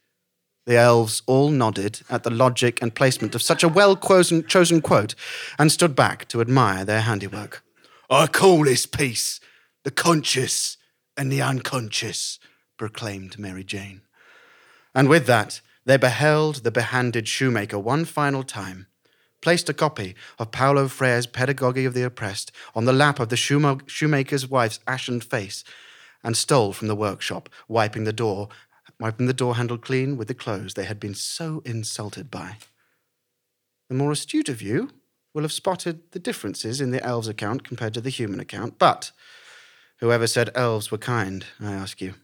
The 0.66 0.78
elves 0.78 1.24
all 1.26 1.50
nodded 1.50 2.02
at 2.10 2.24
the 2.24 2.30
logic 2.30 2.82
and 2.82 2.94
placement 2.94 3.34
of 3.34 3.42
such 3.42 3.64
a 3.64 3.70
well 3.70 3.96
chosen 3.96 4.46
chosen 4.46 4.82
quote 4.82 5.16
and 5.58 5.72
stood 5.72 5.96
back 5.96 6.28
to 6.28 6.42
admire 6.42 6.84
their 6.84 7.02
handiwork. 7.02 7.64
I 8.10 8.28
call 8.28 8.66
this 8.66 8.86
piece 8.86 9.40
the 9.84 9.92
conscious 9.92 10.78
and 11.16 11.32
the 11.32 11.42
unconscious, 11.42 12.40
proclaimed 12.78 13.40
Mary 13.40 13.64
Jane. 13.64 14.02
And 14.94 15.08
with 15.08 15.26
that, 15.26 15.62
they 15.86 15.98
beheld 15.98 16.58
the 16.58 16.72
behanded 16.72 17.28
shoemaker 17.28 17.80
one 17.80 18.04
final 18.04 18.44
time, 18.44 18.88
placed 19.42 19.70
a 19.70 19.74
copy 19.74 20.16
of 20.40 20.52
Paulo 20.52 20.88
Freire's 20.88 21.28
Pedagogy 21.28 21.86
of 21.86 21.94
the 21.94 22.04
Oppressed 22.04 22.52
on 22.76 22.86
the 22.86 22.94
lap 22.94 23.20
of 23.20 23.30
the 23.30 23.36
shoema- 23.36 23.88
shoemaker's 23.88 24.48
wife's 24.48 24.80
ashen 24.88 25.22
face, 25.22 25.64
and 26.24 26.36
stole 26.36 26.74
from 26.74 26.88
the 26.88 26.96
workshop, 26.96 27.50
wiping 27.68 28.04
the 28.04 28.14
door, 28.14 28.50
wiping 29.00 29.28
the 29.28 29.34
door 29.34 29.56
handle 29.56 29.78
clean 29.78 30.18
with 30.18 30.28
the 30.28 30.34
clothes 30.34 30.74
they 30.74 30.86
had 30.86 31.00
been 31.00 31.14
so 31.14 31.62
insulted 31.66 32.32
by. 32.32 32.58
The 33.90 33.96
more 33.96 34.12
astute 34.12 34.50
of 34.50 34.62
you 34.62 34.92
will 35.34 35.44
have 35.44 35.52
spotted 35.52 36.12
the 36.12 36.20
differences 36.20 36.82
in 36.82 36.92
the 36.92 37.04
elves' 37.04 37.28
account 37.28 37.64
compared 37.64 37.94
to 37.94 38.02
the 38.02 38.10
human 38.10 38.40
account, 38.40 38.80
but 38.80 39.12
whoever 40.00 40.28
said 40.28 40.50
elves 40.56 40.92
were 40.92 40.98
kind, 40.98 41.46
I 41.62 41.74
ask 41.74 42.02
you? 42.02 42.16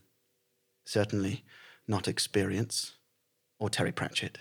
Certainly 0.86 1.46
not 1.88 2.08
experience 2.08 2.94
or 3.60 3.70
Terry 3.70 3.92
Pratchett. 3.92 4.40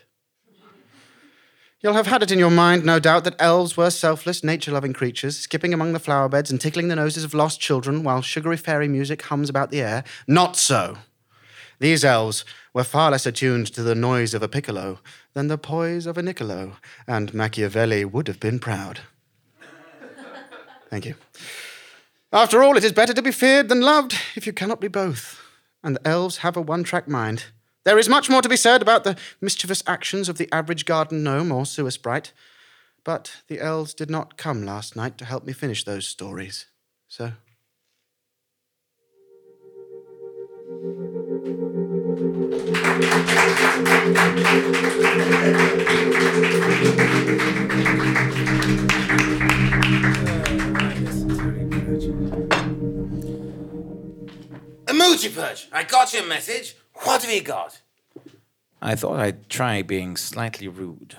You'll 1.83 1.95
have 1.95 2.07
had 2.07 2.23
it 2.23 2.31
in 2.31 2.39
your 2.39 2.51
mind, 2.51 2.85
no 2.85 3.01
doubt, 3.01 3.25
that 3.25 3.35
elves 3.41 3.77
were 3.77 3.91
selfless, 3.91 4.45
nature 4.45 4.71
loving 4.71 4.93
creatures, 4.93 5.37
skipping 5.37 5.75
among 5.75 5.93
the 5.93 5.99
flower 5.99 6.29
beds 6.29 6.49
and 6.49 6.61
tickling 6.61 6.87
the 6.87 6.95
noses 6.95 7.25
of 7.25 7.35
lost 7.35 7.61
children 7.61 8.05
while 8.05 8.23
sugary 8.23 8.57
fairy 8.57 8.87
music 8.87 9.23
hums 9.23 9.51
about 9.51 9.71
the 9.71 9.81
air. 9.81 10.05
Not 10.29 10.57
so. 10.57 10.99
These 11.81 12.05
elves 12.05 12.45
were 12.73 12.85
far 12.85 13.11
less 13.11 13.27
attuned 13.27 13.67
to 13.75 13.83
the 13.83 13.97
noise 13.97 14.33
of 14.33 14.45
a 14.45 14.49
piccolo 14.49 15.01
than 15.35 15.49
the 15.49 15.59
poise 15.59 16.07
of 16.07 16.17
a 16.17 16.23
Niccolo, 16.23 16.77
and 17.09 17.35
Machiavelli 17.35 18.05
would 18.05 18.29
have 18.29 18.39
been 18.39 18.61
proud. 18.61 19.01
Thank 20.89 21.05
you. 21.05 21.17
After 22.33 22.63
all, 22.63 22.77
it 22.77 22.85
is 22.85 22.93
better 22.93 23.13
to 23.13 23.23
be 23.23 23.33
feared 23.33 23.69
than 23.69 23.81
loved 23.81 24.15
if 24.37 24.47
you 24.47 24.53
cannot 24.53 24.81
be 24.81 24.87
both. 24.87 25.41
And 25.83 25.97
the 25.97 26.07
elves 26.07 26.39
have 26.39 26.57
a 26.57 26.61
one 26.61 26.85
track 26.85 27.09
mind. 27.09 27.47
There 27.85 27.99
is 27.99 28.09
much 28.09 28.31
more 28.31 28.43
to 28.43 28.49
be 28.49 28.57
said 28.57 28.81
about 28.81 29.03
the 29.03 29.17
mischievous 29.41 29.83
actions 29.89 30.29
of 30.29 30.39
the 30.39 30.49
average 30.53 30.87
garden 30.87 31.25
gnome 31.25 31.51
or 31.51 31.67
sewer 31.67 31.91
sprite, 31.91 32.33
but 33.03 33.43
the 33.49 33.61
elves 33.61 33.93
did 33.93 34.09
not 34.09 34.37
come 34.37 34.65
last 34.65 34.95
night 34.95 35.19
to 35.19 35.25
help 35.25 35.45
me 35.45 35.53
finish 35.53 35.83
those 35.83 36.07
stories. 36.07 36.67
So. 37.09 37.33
Emoji 54.87 55.35
Perch, 55.35 55.67
I 55.73 55.83
got 55.83 56.13
your 56.13 56.27
message. 56.27 56.77
What 57.03 57.23
have 57.23 57.33
you 57.33 57.43
got? 57.43 57.81
I 58.81 58.95
thought 58.95 59.19
I'd 59.19 59.49
try 59.49 59.83
being 59.83 60.17
slightly 60.17 60.69
rude 60.69 61.17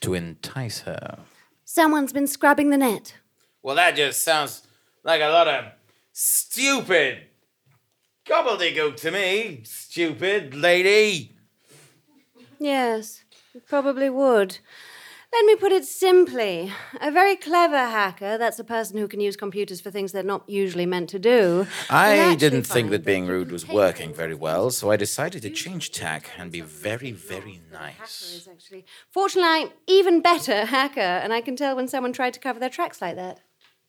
to 0.00 0.14
entice 0.14 0.80
her. 0.80 1.18
Someone's 1.64 2.12
been 2.12 2.26
scrubbing 2.26 2.70
the 2.70 2.76
net. 2.76 3.14
Well, 3.62 3.76
that 3.76 3.96
just 3.96 4.22
sounds 4.22 4.66
like 5.02 5.20
a 5.20 5.28
lot 5.28 5.48
of 5.48 5.64
stupid 6.12 7.18
gobbledygook 8.26 8.96
to 8.96 9.10
me. 9.10 9.60
Stupid 9.64 10.54
lady. 10.54 11.36
Yes, 12.58 13.24
it 13.54 13.66
probably 13.66 14.10
would. 14.10 14.58
Let 15.34 15.46
me 15.46 15.56
put 15.56 15.72
it 15.72 15.84
simply. 15.84 16.72
A 17.00 17.10
very 17.10 17.34
clever 17.34 17.76
hacker, 17.76 18.38
that's 18.38 18.60
a 18.60 18.64
person 18.64 18.98
who 18.98 19.08
can 19.08 19.18
use 19.18 19.36
computers 19.36 19.80
for 19.80 19.90
things 19.90 20.12
they're 20.12 20.22
not 20.22 20.48
usually 20.48 20.86
meant 20.86 21.10
to 21.10 21.18
do. 21.18 21.66
I 21.90 22.36
didn't 22.36 22.62
think 22.62 22.90
that 22.90 23.04
being 23.04 23.26
rude 23.26 23.50
was 23.50 23.66
working 23.66 24.14
very 24.14 24.36
well, 24.36 24.70
so 24.70 24.92
I 24.92 24.96
decided 24.96 25.42
to 25.42 25.50
change 25.50 25.90
tack 25.90 26.30
and 26.38 26.52
be 26.52 26.60
very, 26.60 27.10
very 27.10 27.60
nice. 27.72 28.46
Actually. 28.48 28.84
Fortunately, 29.10 29.50
I'm 29.50 29.70
even 29.88 30.20
better 30.20 30.64
hacker, 30.76 31.00
and 31.00 31.32
I 31.32 31.40
can 31.40 31.56
tell 31.56 31.74
when 31.74 31.88
someone 31.88 32.12
tried 32.12 32.34
to 32.34 32.40
cover 32.40 32.60
their 32.60 32.70
tracks 32.70 33.02
like 33.02 33.16
that. 33.16 33.40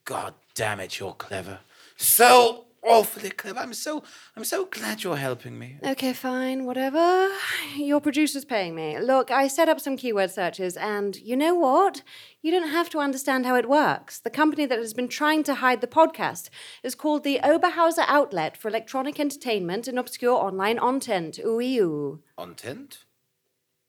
God 0.04 0.34
damn 0.56 0.80
it, 0.80 1.00
you're 1.00 1.14
clever. 1.14 1.60
So 1.96 2.65
awfully 2.86 3.30
clever. 3.30 3.60
I'm 3.60 3.74
so 3.74 4.04
I'm 4.36 4.44
so 4.44 4.66
glad 4.66 5.04
you're 5.04 5.18
helping 5.18 5.58
me. 5.58 5.80
Okay, 5.84 6.14
fine, 6.14 6.66
whatever. 6.66 7.30
Your 7.76 8.00
producer's 8.00 8.46
paying 8.46 8.76
me. 8.76 9.00
Look, 9.00 9.32
I 9.32 9.48
set 9.48 9.70
up 9.70 9.80
some 9.80 9.98
keyword 9.98 10.32
searches, 10.32 10.78
and 10.78 11.16
you 11.18 11.36
know 11.36 11.56
what? 11.56 12.04
You 12.42 12.52
don't 12.52 12.70
have 12.70 12.90
to 12.92 13.00
understand 13.00 13.46
how 13.46 13.56
it 13.56 13.68
works. 13.68 14.20
The 14.20 14.30
company 14.30 14.66
that 14.66 14.80
has 14.80 14.94
been 14.94 15.08
trying 15.08 15.44
to 15.44 15.56
hide 15.56 15.82
the 15.82 15.88
podcast 15.88 16.50
is 16.84 16.96
called 16.96 17.24
the 17.24 17.40
Oberhauser 17.44 18.06
Outlet 18.08 18.56
for 18.56 18.68
Electronic 18.68 19.20
Entertainment 19.20 19.88
and 19.88 19.98
Obscure 19.98 20.36
Online 20.36 20.78
Content. 20.78 21.40
Ooh, 21.40 21.60
ooh. 21.60 22.24
Content? 22.38 23.06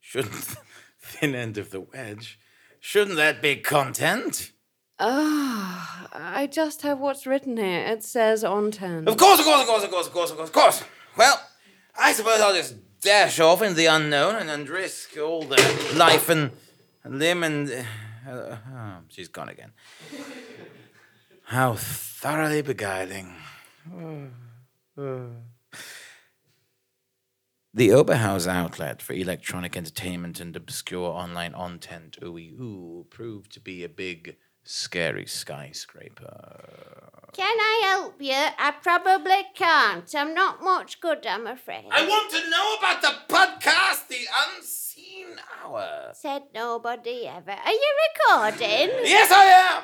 Shouldn't 0.01 0.35
thin 0.99 1.35
end 1.35 1.59
of 1.59 1.71
the 1.71 1.81
wedge? 1.81 2.39
Shouldn't 2.81 3.17
that 3.17 3.43
be 3.43 3.57
content? 3.57 4.53
Ah, 4.99 6.09
I 6.13 6.47
just 6.47 6.83
have 6.83 6.99
what's 6.99 7.27
written 7.27 7.57
here. 7.57 7.81
It 7.81 8.03
says 8.03 8.43
on 8.43 8.71
ten. 8.71 9.07
Of 9.07 9.17
course, 9.17 9.39
of 9.39 9.45
course, 9.45 9.61
of 9.61 9.67
course, 9.67 9.85
of 9.85 9.91
course, 9.91 10.07
of 10.07 10.13
course, 10.13 10.31
of 10.31 10.37
course, 10.37 10.49
of 10.49 10.55
course. 10.55 10.85
Well, 11.17 11.41
I 11.99 12.13
suppose 12.13 12.41
I'll 12.41 12.55
just 12.55 12.77
dash 13.01 13.39
off 13.41 13.61
in 13.63 13.75
the 13.75 13.87
unknown 13.87 14.37
and, 14.37 14.49
and 14.51 14.69
risk 14.69 15.17
all 15.19 15.43
the 15.43 15.57
life 15.97 16.29
and, 16.29 16.51
limb 17.05 17.43
and. 17.43 17.71
Uh, 18.27 18.57
oh, 18.75 18.99
she's 19.09 19.29
gone 19.29 19.49
again. 19.49 19.73
How 21.45 21.75
thoroughly 21.75 22.63
beguiling. 22.63 23.35
The 27.75 27.91
Oberhaus 27.91 28.47
outlet 28.49 29.03
for 29.03 29.13
electronic 29.13 29.77
entertainment 29.77 30.41
and 30.41 30.57
obscure 30.57 31.11
online 31.11 31.53
content, 31.53 32.17
ooh, 32.25 33.07
proved 33.11 33.53
to 33.53 33.61
be 33.61 33.85
a 33.85 33.89
big, 33.89 34.37
scary 34.67 35.27
skyscraper. 35.27 37.09
Can 37.33 37.57
I 37.61 37.83
help 37.93 38.15
you? 38.21 38.33
I 38.35 38.73
probably 38.83 39.43
can't. 39.55 40.13
I'm 40.15 40.35
not 40.35 40.63
much 40.63 41.01
good, 41.01 41.27
I'm 41.27 41.47
afraid. 41.47 41.85
I 41.91 42.07
want 42.07 42.31
to 42.33 42.51
know 42.51 42.77
about 42.79 43.03
the 43.03 43.35
podcast, 43.35 44.09
The 44.09 44.27
Unseen 44.57 45.37
Hour. 45.63 46.13
Said 46.15 46.45
nobody 46.55 47.27
ever. 47.27 47.51
Are 47.51 47.73
you 47.73 47.93
recording? 48.09 48.91
Yes, 49.05 49.31
I 49.31 49.45
am. 49.45 49.83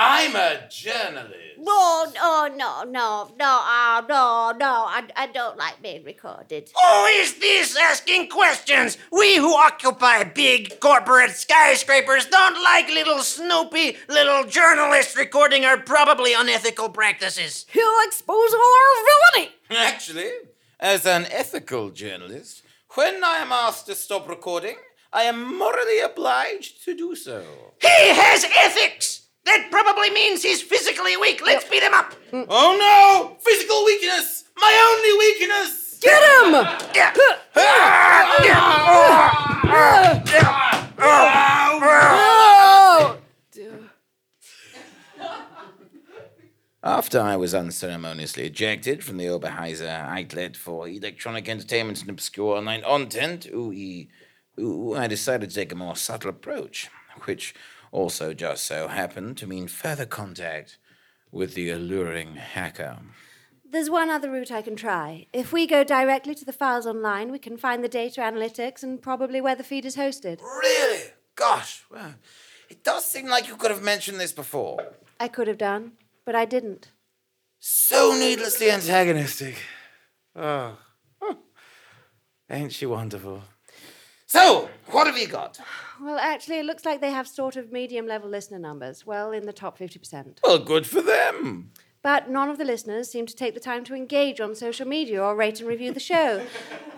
I'm 0.00 0.36
a 0.36 0.68
journalist. 0.70 1.58
No, 1.58 2.06
no, 2.14 2.46
no, 2.46 2.84
no, 2.84 3.32
no, 3.36 3.58
oh, 3.60 4.04
no, 4.08 4.52
no. 4.56 4.84
I, 4.86 5.02
I 5.16 5.26
don't 5.26 5.58
like 5.58 5.82
being 5.82 6.04
recorded. 6.04 6.70
Oh, 6.76 7.20
is 7.20 7.34
this 7.40 7.76
asking 7.76 8.28
questions? 8.28 8.96
We 9.10 9.34
who 9.34 9.52
occupy 9.52 10.22
big 10.22 10.78
corporate 10.78 11.32
skyscrapers 11.32 12.26
don't 12.26 12.62
like 12.62 12.86
little 12.88 13.18
snoopy 13.18 13.96
little 14.08 14.44
journalists 14.44 15.16
recording 15.16 15.64
our 15.64 15.78
probably 15.78 16.32
unethical 16.32 16.90
practices. 16.90 17.66
He'll 17.68 18.06
expose 18.06 18.54
all 18.54 18.74
our 18.76 19.04
villainy! 19.34 19.52
Actually, 19.70 20.30
as 20.78 21.06
an 21.06 21.26
ethical 21.28 21.90
journalist, 21.90 22.62
when 22.94 23.24
I 23.24 23.38
am 23.38 23.50
asked 23.50 23.86
to 23.86 23.96
stop 23.96 24.28
recording, 24.28 24.76
I 25.12 25.24
am 25.24 25.58
morally 25.58 25.98
obliged 25.98 26.84
to 26.84 26.96
do 26.96 27.16
so. 27.16 27.42
He 27.80 27.88
has 27.88 28.44
ethics! 28.44 29.27
That 29.48 29.70
probably 29.70 30.10
means 30.10 30.42
he's 30.42 30.60
physically 30.60 31.16
weak. 31.16 31.40
Let's 31.42 31.64
beat 31.64 31.82
him 31.82 31.94
up. 31.94 32.12
Mm. 32.32 32.44
Oh 32.50 32.76
no! 32.78 33.38
Physical 33.40 33.82
weakness! 33.86 34.44
My 34.58 34.74
only 34.92 35.12
weakness! 35.18 35.98
Get 36.02 36.22
him! 36.22 36.52
Oh! 37.56 37.88
After 46.82 47.18
I 47.18 47.36
was 47.36 47.54
unceremoniously 47.54 48.44
ejected 48.44 49.02
from 49.02 49.16
the 49.16 49.26
Oberheiser 49.26 49.88
outlet 49.88 50.58
for 50.58 50.86
electronic 50.86 51.48
entertainment 51.48 52.02
and 52.02 52.10
obscure 52.10 52.58
online 52.58 52.82
content, 52.82 53.46
ooh, 53.46 53.72
ooh, 54.60 54.94
I 54.94 55.06
decided 55.06 55.48
to 55.48 55.56
take 55.56 55.72
a 55.72 55.74
more 55.74 55.96
subtle 55.96 56.28
approach, 56.28 56.90
which 57.24 57.54
also 57.92 58.34
just 58.34 58.64
so 58.64 58.88
happened 58.88 59.36
to 59.38 59.46
mean 59.46 59.68
further 59.68 60.06
contact 60.06 60.78
with 61.30 61.54
the 61.54 61.70
alluring 61.70 62.36
hacker. 62.36 62.98
There's 63.70 63.90
one 63.90 64.08
other 64.08 64.30
route 64.30 64.50
I 64.50 64.62
can 64.62 64.76
try. 64.76 65.26
If 65.32 65.52
we 65.52 65.66
go 65.66 65.84
directly 65.84 66.34
to 66.34 66.44
the 66.44 66.54
files 66.54 66.86
online, 66.86 67.30
we 67.30 67.38
can 67.38 67.58
find 67.58 67.84
the 67.84 67.88
data 67.88 68.22
analytics 68.22 68.82
and 68.82 69.00
probably 69.00 69.42
where 69.42 69.54
the 69.54 69.64
feed 69.64 69.84
is 69.84 69.96
hosted. 69.96 70.40
Really? 70.40 71.10
Gosh, 71.36 71.84
well, 71.90 72.14
it 72.70 72.82
does 72.82 73.04
seem 73.04 73.26
like 73.26 73.46
you 73.46 73.56
could 73.56 73.70
have 73.70 73.82
mentioned 73.82 74.18
this 74.18 74.32
before. 74.32 74.78
I 75.20 75.28
could 75.28 75.48
have 75.48 75.58
done, 75.58 75.92
but 76.24 76.34
I 76.34 76.46
didn't. 76.46 76.92
So 77.58 78.14
needlessly 78.18 78.70
antagonistic. 78.70 79.56
Oh. 80.34 80.78
Huh. 81.20 81.34
Ain't 82.48 82.72
she 82.72 82.86
wonderful? 82.86 83.42
So, 84.28 84.68
what 84.88 85.06
have 85.06 85.16
you 85.16 85.26
got? 85.26 85.58
Well, 85.98 86.18
actually, 86.18 86.58
it 86.58 86.66
looks 86.66 86.84
like 86.84 87.00
they 87.00 87.12
have 87.12 87.26
sort 87.26 87.56
of 87.56 87.72
medium 87.72 88.06
level 88.06 88.28
listener 88.28 88.58
numbers, 88.58 89.06
well 89.06 89.32
in 89.32 89.46
the 89.46 89.54
top 89.54 89.78
50%. 89.78 90.40
Well, 90.44 90.58
good 90.58 90.86
for 90.86 91.00
them. 91.00 91.70
But 92.02 92.28
none 92.28 92.50
of 92.50 92.58
the 92.58 92.64
listeners 92.66 93.10
seem 93.10 93.24
to 93.24 93.34
take 93.34 93.54
the 93.54 93.60
time 93.60 93.84
to 93.84 93.94
engage 93.94 94.38
on 94.38 94.54
social 94.54 94.86
media 94.86 95.24
or 95.24 95.34
rate 95.34 95.60
and 95.60 95.68
review 95.68 95.94
the 95.94 95.98
show. 95.98 96.44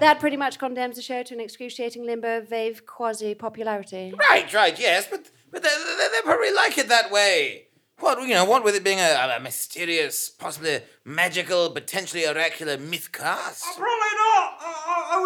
that 0.01 0.19
pretty 0.19 0.37
much 0.37 0.59
condemns 0.59 0.97
the 0.97 1.03
show 1.03 1.23
to 1.23 1.35
an 1.35 1.41
excruciating 1.41 2.05
limbo 2.05 2.39
of 2.39 2.49
vague 2.49 2.85
quasi 2.85 3.37
popularity. 3.37 4.13
Right, 4.29 4.53
right, 4.53 4.79
yes, 4.79 5.07
but 5.09 5.31
but 5.53 5.63
they, 5.63 5.69
they, 5.69 6.09
they 6.13 6.23
probably 6.25 6.53
like 6.53 6.79
it 6.79 6.89
that 6.89 7.13
way. 7.13 7.69
What 8.01 8.21
you 8.23 8.35
know? 8.35 8.45
What 8.45 8.65
with 8.65 8.75
it 8.75 8.83
being 8.83 8.99
a, 8.99 9.37
a 9.37 9.41
mysterious, 9.41 10.31
possibly 10.31 10.81
magical, 11.05 11.71
potentially 11.71 12.27
oracular 12.27 12.79
myth 12.79 13.13
cast? 13.13 13.77
Probably 13.77 14.20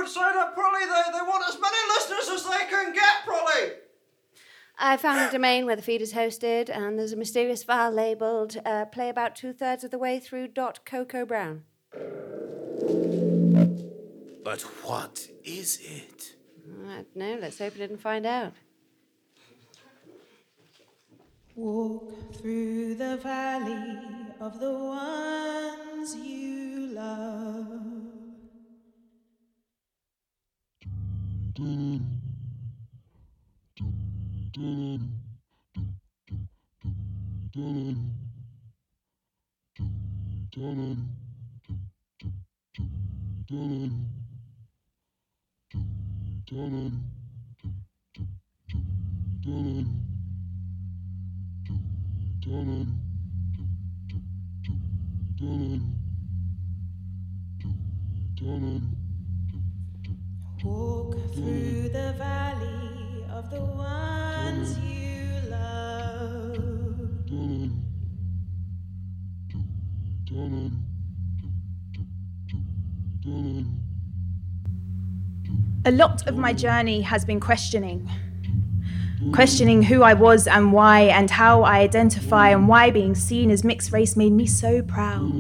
would 0.05 0.13
say 0.13 0.21
that 0.21 0.55
probably 0.55 0.81
they, 0.81 1.03
they 1.13 1.25
want 1.25 1.43
as 1.49 1.59
many 1.59 1.77
listeners 1.89 2.29
as 2.29 2.45
they 2.45 2.67
can 2.69 2.93
get, 2.93 3.25
probably. 3.25 3.73
I 4.79 4.99
found 4.99 5.21
a 5.21 5.33
domain 5.33 5.65
where 5.65 5.77
the 5.77 5.83
feed 5.83 6.03
is 6.03 6.13
hosted, 6.13 6.69
and 6.69 6.99
there's 6.99 7.15
a 7.15 7.17
mysterious 7.17 7.65
file 7.65 7.91
labeled 7.91 8.59
uh, 8.67 8.85
play 8.85 9.09
about 9.09 9.35
two 9.35 9.55
thirds 9.55 9.83
of 9.83 9.91
the 9.91 9.99
way 9.99 10.21
through 10.21 10.49
dot 10.49 10.85
Koko 10.85 11.25
Brown. 11.25 11.63
But 14.45 14.61
what 14.83 15.27
is 15.43 15.81
it? 15.83 16.35
I 16.87 16.97
don't 16.97 17.17
know, 17.17 17.39
let's 17.41 17.59
hope 17.59 17.75
it 17.77 17.79
didn't 17.79 18.03
find 18.03 18.27
out. 18.27 18.53
Walk 21.57 22.35
through 22.35 22.97
the 22.97 23.17
valley 23.17 23.99
of 24.39 24.61
the 24.61 24.75
ones 24.75 26.15
you 26.17 26.89
love. 26.93 27.74
Dun, 31.55 32.01
dun, 34.53 35.15
Walk 60.65 61.13
through 61.35 61.91
the 61.91 62.15
valley 62.17 63.27
of 63.31 63.51
the 63.51 63.61
ones 63.61 64.79
you 64.79 65.51
love. 65.51 66.59
A 75.85 75.91
lot 75.91 76.27
of 76.27 76.39
my 76.39 76.55
journey 76.55 77.03
has 77.03 77.27
been 77.27 77.41
questioning. 77.41 78.09
Questioning 79.33 79.83
who 79.83 80.03
I 80.03 80.15
was 80.15 80.47
and 80.47 80.73
why, 80.73 81.03
and 81.03 81.31
how 81.31 81.63
I 81.63 81.81
identify, 81.81 82.49
and 82.51 82.67
why 82.69 82.91
being 82.91 83.15
seen 83.15 83.51
as 83.51 83.65
mixed 83.65 83.93
race 83.93 84.17
made 84.17 84.33
me 84.33 84.47
so 84.47 84.81
proud. 84.81 85.31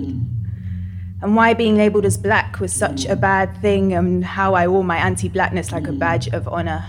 And 1.24 1.34
why 1.34 1.54
being 1.54 1.78
labeled 1.78 2.04
as 2.04 2.18
black 2.18 2.60
was 2.60 2.70
such 2.70 3.06
a 3.06 3.16
bad 3.16 3.56
thing, 3.62 3.94
and 3.94 4.22
how 4.22 4.52
I 4.52 4.68
wore 4.68 4.84
my 4.84 4.98
anti 4.98 5.30
blackness 5.30 5.72
like 5.72 5.87
a 5.87 5.92
badge 5.92 6.28
of 6.28 6.46
honor. 6.46 6.84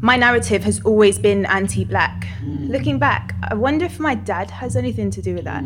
My 0.00 0.16
narrative 0.16 0.64
has 0.64 0.80
always 0.80 1.18
been 1.18 1.44
anti 1.44 1.84
black. 1.84 2.26
Looking 2.42 2.98
back, 2.98 3.34
I 3.42 3.52
wonder 3.52 3.84
if 3.84 4.00
my 4.00 4.14
dad 4.14 4.50
has 4.50 4.76
anything 4.76 5.10
to 5.10 5.20
do 5.20 5.34
with 5.34 5.44
that. 5.44 5.62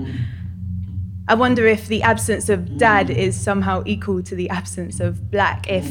I 1.29 1.37
wonder 1.37 1.69
if 1.69 1.87
the 1.87 2.03
absence 2.03 2.49
of 2.49 2.79
dad 2.79 3.11
is 3.11 3.41
somehow 3.41 3.85
equal 3.87 4.21
to 4.25 4.35
the 4.35 4.51
absence 4.51 4.99
of 4.99 5.31
black, 5.31 5.71
if 5.71 5.89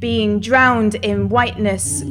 being 0.00 0.40
drowned 0.40 0.96
in 0.96 1.28
whiteness, 1.28 2.02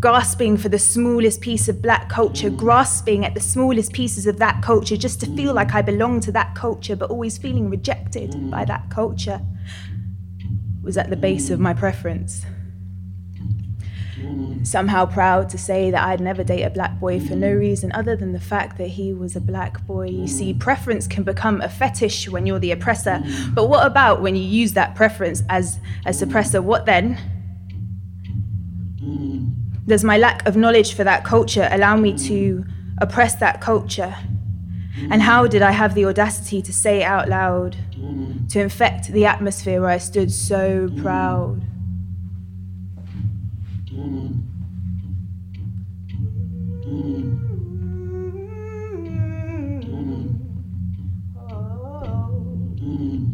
gasping 0.00 0.56
for 0.56 0.68
the 0.68 0.78
smallest 0.78 1.40
piece 1.40 1.68
of 1.68 1.80
black 1.80 2.08
culture, 2.08 2.50
grasping 2.50 3.24
at 3.24 3.34
the 3.34 3.40
smallest 3.40 3.92
pieces 3.92 4.26
of 4.26 4.38
that 4.38 4.62
culture 4.62 4.96
just 4.96 5.20
to 5.20 5.26
feel 5.34 5.54
like 5.54 5.74
I 5.74 5.82
belong 5.82 6.20
to 6.20 6.32
that 6.32 6.54
culture, 6.54 6.96
but 6.96 7.10
always 7.10 7.38
feeling 7.38 7.70
rejected 7.70 8.50
by 8.50 8.64
that 8.66 8.90
culture, 8.90 9.40
was 10.82 10.96
at 10.96 11.08
the 11.08 11.16
base 11.16 11.50
of 11.50 11.58
my 11.58 11.72
preference. 11.72 12.44
Somehow 14.62 15.06
proud 15.06 15.48
to 15.50 15.58
say 15.58 15.90
that 15.90 16.02
I'd 16.02 16.20
never 16.20 16.42
date 16.42 16.62
a 16.62 16.70
black 16.70 16.98
boy 16.98 17.20
for 17.20 17.36
no 17.36 17.52
reason 17.52 17.92
other 17.92 18.16
than 18.16 18.32
the 18.32 18.40
fact 18.40 18.78
that 18.78 18.88
he 18.88 19.12
was 19.12 19.36
a 19.36 19.40
black 19.40 19.86
boy. 19.86 20.08
You 20.08 20.26
see, 20.26 20.52
preference 20.52 21.06
can 21.06 21.22
become 21.22 21.60
a 21.60 21.68
fetish 21.68 22.28
when 22.28 22.46
you're 22.46 22.58
the 22.58 22.72
oppressor. 22.72 23.22
But 23.54 23.68
what 23.68 23.86
about 23.86 24.22
when 24.22 24.36
you 24.36 24.42
use 24.42 24.72
that 24.72 24.94
preference 24.94 25.42
as 25.48 25.78
a 26.04 26.10
suppressor? 26.10 26.62
What 26.62 26.86
then? 26.86 27.35
Does 29.86 30.02
my 30.02 30.18
lack 30.18 30.44
of 30.48 30.56
knowledge 30.56 30.94
for 30.94 31.04
that 31.04 31.24
culture 31.24 31.68
allow 31.70 31.96
me 31.96 32.12
to 32.26 32.64
oppress 32.98 33.36
that 33.36 33.60
culture? 33.60 34.16
And 35.10 35.22
how 35.22 35.46
did 35.46 35.62
I 35.62 35.70
have 35.70 35.94
the 35.94 36.06
audacity 36.06 36.60
to 36.62 36.72
say 36.72 37.02
it 37.02 37.04
out 37.04 37.28
loud, 37.28 37.76
to 38.48 38.60
infect 38.60 39.08
the 39.08 39.26
atmosphere 39.26 39.80
where 39.80 39.90
I 39.90 39.98
stood 39.98 40.32
so 40.32 40.90
proud? 40.96 41.62
Oh. 51.38 53.25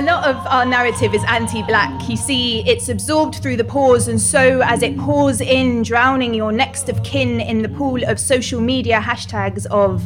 A 0.00 0.02
lot 0.02 0.26
of 0.26 0.46
our 0.46 0.64
narrative 0.64 1.12
is 1.12 1.22
anti 1.24 1.62
black. 1.62 2.08
You 2.08 2.16
see, 2.16 2.66
it's 2.66 2.88
absorbed 2.88 3.34
through 3.42 3.58
the 3.58 3.64
pores, 3.64 4.08
and 4.08 4.18
so 4.18 4.62
as 4.62 4.82
it 4.82 4.96
pours 4.96 5.42
in, 5.42 5.82
drowning 5.82 6.32
your 6.32 6.52
next 6.52 6.88
of 6.88 7.02
kin 7.02 7.38
in 7.38 7.60
the 7.60 7.68
pool 7.68 8.02
of 8.04 8.18
social 8.18 8.62
media 8.62 8.98
hashtags 8.98 9.66
of 9.66 10.02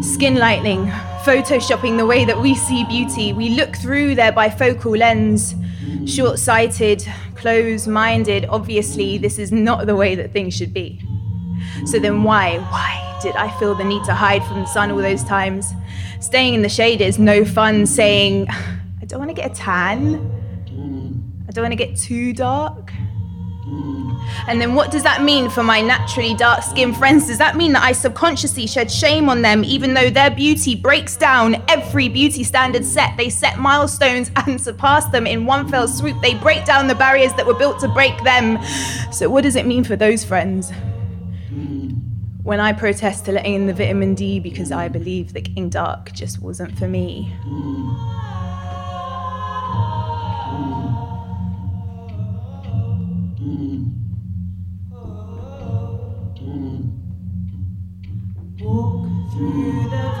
skin 0.00 0.36
lightening, 0.36 0.86
photoshopping 1.24 1.98
the 1.98 2.06
way 2.06 2.24
that 2.24 2.40
we 2.40 2.54
see 2.54 2.84
beauty, 2.84 3.34
we 3.34 3.50
look 3.50 3.76
through 3.76 4.14
their 4.14 4.32
bifocal 4.32 4.96
lens, 4.96 5.54
short 6.10 6.38
sighted, 6.38 7.06
close 7.34 7.86
minded. 7.86 8.46
Obviously, 8.46 9.18
this 9.18 9.38
is 9.38 9.52
not 9.52 9.84
the 9.84 9.94
way 9.94 10.14
that 10.14 10.32
things 10.32 10.56
should 10.56 10.72
be. 10.72 11.02
So 11.84 11.98
then, 11.98 12.22
why, 12.22 12.60
why 12.70 13.20
did 13.22 13.36
I 13.36 13.50
feel 13.58 13.74
the 13.74 13.84
need 13.84 14.04
to 14.04 14.14
hide 14.14 14.42
from 14.44 14.60
the 14.60 14.66
sun 14.66 14.90
all 14.90 14.96
those 14.96 15.22
times? 15.22 15.74
Staying 16.18 16.54
in 16.54 16.62
the 16.62 16.70
shade 16.70 17.02
is 17.02 17.18
no 17.18 17.44
fun, 17.44 17.84
saying, 17.84 18.48
don't 19.08 19.18
want 19.18 19.30
to 19.30 19.34
get 19.34 19.50
a 19.50 19.54
tan. 19.54 20.16
I 21.48 21.50
don't 21.50 21.62
want 21.62 21.72
to 21.72 21.76
get 21.76 21.96
too 21.96 22.32
dark. 22.32 22.92
And 24.46 24.60
then 24.60 24.74
what 24.74 24.90
does 24.90 25.02
that 25.02 25.22
mean 25.22 25.48
for 25.50 25.62
my 25.62 25.80
naturally 25.80 26.34
dark 26.34 26.62
skinned 26.62 26.96
friends? 26.96 27.26
Does 27.26 27.38
that 27.38 27.56
mean 27.56 27.72
that 27.72 27.82
I 27.82 27.92
subconsciously 27.92 28.66
shed 28.66 28.90
shame 28.90 29.28
on 29.28 29.42
them 29.42 29.64
even 29.64 29.94
though 29.94 30.10
their 30.10 30.30
beauty 30.30 30.74
breaks 30.74 31.16
down 31.16 31.62
every 31.68 32.08
beauty 32.08 32.44
standard 32.44 32.84
set? 32.84 33.16
They 33.16 33.30
set 33.30 33.58
milestones 33.58 34.30
and 34.36 34.60
surpass 34.60 35.06
them 35.06 35.26
in 35.26 35.46
one 35.46 35.68
fell 35.68 35.88
swoop. 35.88 36.20
They 36.20 36.34
break 36.34 36.64
down 36.64 36.86
the 36.86 36.94
barriers 36.94 37.32
that 37.34 37.46
were 37.46 37.54
built 37.54 37.80
to 37.80 37.88
break 37.88 38.22
them. 38.24 38.58
So, 39.10 39.28
what 39.28 39.42
does 39.42 39.56
it 39.56 39.66
mean 39.66 39.84
for 39.84 39.96
those 39.96 40.24
friends? 40.24 40.70
when 42.48 42.60
I 42.60 42.72
protest 42.72 43.26
to 43.26 43.32
letting 43.32 43.52
in 43.52 43.66
the 43.66 43.74
vitamin 43.74 44.14
D 44.14 44.40
because 44.40 44.72
I 44.72 44.88
believe 44.88 45.34
that 45.34 45.42
getting 45.42 45.68
dark 45.68 46.12
just 46.12 46.40
wasn't 46.40 46.78
for 46.78 46.88
me. 46.88 47.30
Through 59.38 59.88
the 59.88 60.17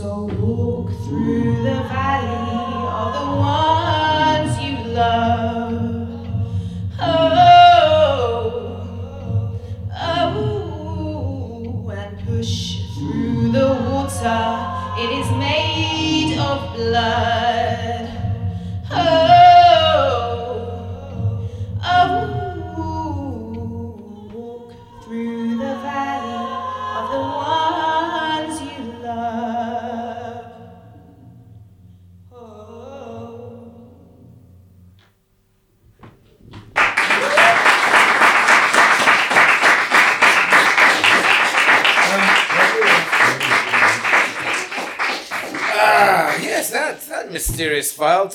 So 0.00 0.22
walk 0.22 0.88
through 1.04 1.56
the 1.56 1.82
valley 1.92 2.86
of 2.88 3.12
the 3.12 3.36
ones 3.38 3.69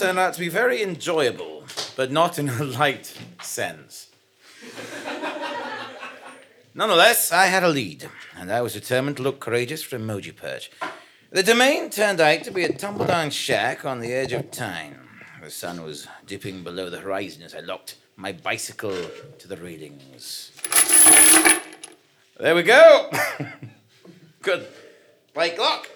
turned 0.05 0.19
out 0.19 0.35
to 0.35 0.39
be 0.39 0.49
very 0.49 0.83
enjoyable, 0.83 1.63
but 1.95 2.11
not 2.11 2.37
in 2.37 2.47
a 2.47 2.63
light 2.63 3.11
sense. 3.41 4.11
Nonetheless, 6.75 7.31
I 7.31 7.47
had 7.47 7.63
a 7.63 7.69
lead, 7.69 8.07
and 8.37 8.51
I 8.51 8.61
was 8.61 8.73
determined 8.73 9.17
to 9.17 9.23
look 9.23 9.39
courageous 9.39 9.81
for 9.81 9.97
Emoji 9.97 10.35
Perch. 10.35 10.69
The 11.31 11.41
domain 11.41 11.89
turned 11.89 12.21
out 12.21 12.43
to 12.43 12.51
be 12.51 12.65
a 12.65 12.71
tumble-down 12.71 13.31
shack 13.31 13.83
on 13.83 13.99
the 13.99 14.13
edge 14.13 14.31
of 14.31 14.51
town. 14.51 15.09
The 15.41 15.49
sun 15.49 15.81
was 15.81 16.07
dipping 16.27 16.63
below 16.63 16.91
the 16.91 16.99
horizon 16.99 17.41
as 17.41 17.55
I 17.55 17.61
locked 17.61 17.95
my 18.15 18.31
bicycle 18.31 18.95
to 19.39 19.47
the 19.47 19.57
railings. 19.57 20.51
There 22.39 22.53
we 22.53 22.61
go! 22.61 23.09
Good. 24.43 24.67
Bike 25.33 25.57
lock. 25.57 25.89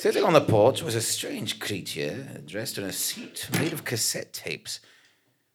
Sitting 0.00 0.24
on 0.24 0.32
the 0.32 0.40
porch 0.40 0.82
was 0.82 0.94
a 0.94 1.00
strange 1.02 1.60
creature 1.60 2.40
dressed 2.46 2.78
in 2.78 2.84
a 2.84 2.90
suit 2.90 3.50
made 3.52 3.74
of 3.74 3.84
cassette 3.84 4.32
tapes. 4.32 4.80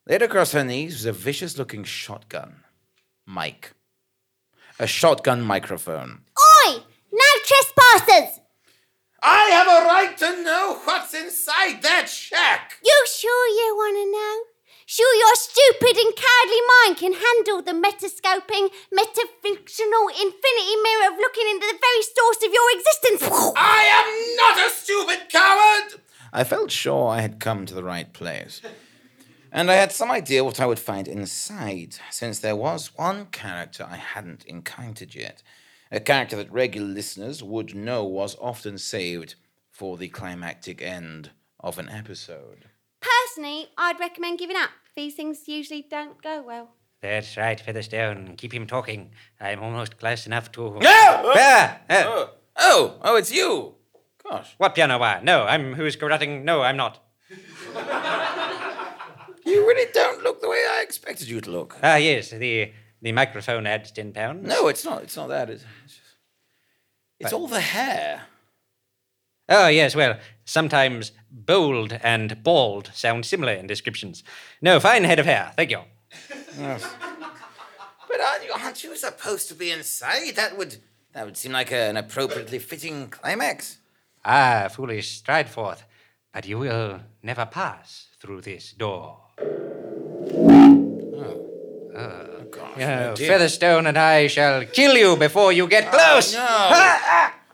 Laid 0.06 0.22
across 0.22 0.52
her 0.52 0.64
knees 0.64 0.94
was 0.94 1.06
a 1.06 1.12
vicious 1.12 1.58
looking 1.58 1.84
shotgun. 1.84 2.58
Mic. 3.26 3.74
A 4.78 4.86
shotgun 4.86 5.42
microphone. 5.42 6.26
Oi! 6.68 6.74
No 7.12 7.26
trespassers! 7.44 8.40
I 9.20 9.50
have 9.50 9.68
a 9.68 9.88
right 9.88 10.16
to 10.16 10.44
know 10.44 10.80
what's 10.84 11.16
inside 11.16 11.82
that 11.82 12.08
shack! 12.08 12.74
You 12.84 13.06
sure 13.08 13.48
you 13.48 13.76
want 13.76 13.96
to 13.96 14.12
know? 14.12 14.55
Sure 14.88 15.16
your 15.16 15.34
stupid 15.34 15.98
and 15.98 16.14
cowardly 16.16 16.62
mind 16.78 16.98
can 16.98 17.14
handle 17.14 17.60
the 17.60 17.72
metascoping, 17.72 18.70
metafictional 18.94 20.10
infinity 20.12 20.76
mirror 20.84 21.12
of 21.12 21.18
looking 21.18 21.48
into 21.50 21.66
the 21.66 21.80
very 21.82 22.04
source 22.04 22.44
of 22.46 22.54
your 22.54 22.78
existence? 22.78 23.54
I 23.58 23.82
am 23.98 24.36
not 24.38 24.68
a 24.68 24.70
stupid 24.70 25.30
coward! 25.32 26.02
I 26.32 26.44
felt 26.44 26.70
sure 26.70 27.10
I 27.10 27.22
had 27.22 27.40
come 27.40 27.66
to 27.66 27.74
the 27.74 27.84
right 27.84 28.14
place. 28.14 28.62
And 29.52 29.72
I 29.72 29.76
had 29.76 29.92
some 29.92 30.12
idea 30.12 30.44
what 30.44 30.60
I 30.60 30.68
would 30.68 30.78
find 30.78 31.08
inside, 31.08 31.96
since 32.12 32.38
there 32.38 32.56
was 32.56 32.96
one 32.96 33.26
character 33.28 33.88
I 33.90 33.96
hadn't 33.96 34.46
encountered 34.46 35.16
yet. 35.16 35.42
A 35.92 36.00
character 36.00 36.36
that 36.36 36.52
regular 36.52 36.88
listeners 36.88 37.42
would 37.42 37.74
know 37.74 38.04
was 38.04 38.38
often 38.40 38.78
saved 38.78 39.34
for 39.72 39.98
the 39.98 40.10
climactic 40.10 40.84
end 40.84 41.32
of 41.60 41.80
an 41.80 41.90
episode. 41.90 42.66
Personally, 43.36 43.68
I'd 43.78 44.00
recommend 44.00 44.40
giving 44.40 44.56
up. 44.56 44.70
These 44.96 45.16
things 45.16 45.46
usually 45.46 45.82
don't 45.82 46.22
go 46.24 46.42
well. 46.42 46.70
That's 47.02 47.36
right, 47.36 47.60
Featherstone. 47.60 48.36
Keep 48.38 48.54
him 48.54 48.66
talking. 48.66 49.12
I'm 49.42 49.62
almost 49.62 50.00
close 50.00 50.26
enough 50.26 50.54
to. 50.54 50.80
No! 50.80 51.34
Ah, 51.36 51.80
ah. 51.90 52.04
Oh, 52.06 52.30
oh, 52.56 52.96
oh, 53.02 53.16
it's 53.18 53.34
you! 53.34 53.76
Gosh. 54.24 54.56
What 54.58 54.74
piano 54.74 54.98
wire? 54.98 55.20
No, 55.22 55.44
I'm 55.44 55.74
who's 55.74 55.98
garrotting. 55.98 56.44
No, 56.46 56.62
I'm 56.62 56.78
not. 56.78 57.04
You 59.48 59.68
really 59.68 59.92
don't 59.94 60.24
look 60.24 60.42
the 60.42 60.50
way 60.50 60.66
I 60.68 60.82
expected 60.82 61.28
you 61.28 61.40
to 61.42 61.52
look. 61.52 61.78
Ah, 61.84 61.98
yes, 61.98 62.30
the 62.32 62.72
the 63.02 63.12
microphone 63.12 63.68
adds 63.68 63.92
ten 63.92 64.12
pounds. 64.14 64.48
No, 64.48 64.70
it's 64.70 64.84
not. 64.86 65.04
It's 65.04 65.16
not 65.18 65.28
that. 65.28 65.50
It's, 65.50 65.64
it's, 65.84 65.94
just- 65.94 66.16
it's 67.20 67.34
all 67.34 67.48
the 67.48 67.60
hair. 67.60 68.24
Oh, 69.48 69.68
yes, 69.68 69.96
well, 69.96 70.18
sometimes 70.46 71.12
bold 71.32 71.94
and 72.02 72.42
bald 72.44 72.92
sound 72.94 73.26
similar 73.26 73.54
in 73.54 73.68
descriptions. 73.68 74.24
No, 74.62 74.80
fine 74.80 75.04
head 75.04 75.20
of 75.20 75.26
hair. 75.26 75.52
Thank 75.56 75.72
you. 75.72 75.80
Yes. 76.58 76.86
But 78.08 78.22
aren't 78.22 78.46
you, 78.46 78.52
aren't 78.54 78.84
you 78.84 78.96
supposed 78.96 79.50
to 79.50 79.56
be 79.56 79.72
inside? 79.72 80.36
That 80.36 80.58
would 80.58 80.78
that 81.14 81.26
would 81.26 81.36
seem 81.38 81.52
like 81.52 81.72
a- 81.72 81.90
an 81.90 81.98
appropriately 81.98 82.60
fitting 82.60 83.10
climax. 83.10 83.78
Ah, 84.24 84.68
foolish 84.72 85.22
Strideforth. 85.22 85.84
But 86.34 86.46
you 86.46 86.60
will 86.60 87.00
never 87.24 87.46
pass 87.46 88.08
through 88.20 88.42
this 88.42 88.72
door. 88.74 89.22
Oh 91.98 92.44
gosh. 92.52 92.78
Uh, 92.82 93.12
oh. 93.12 93.16
Featherstone 93.16 93.88
and 93.88 93.98
I 93.98 94.28
shall 94.28 94.66
kill 94.66 94.96
you 94.96 95.16
before 95.16 95.52
you 95.54 95.68
get 95.68 95.92
close. 95.92 96.34
no. 96.34 96.40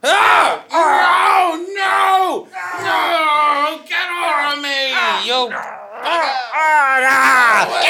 Ah! 0.04 0.66
Oh 0.74 1.52
no! 1.76 2.48
No! 2.92 3.84
Get 3.88 4.08
off 4.10 4.54
of 4.56 4.62
me! 4.62 4.92
You. 5.28 5.50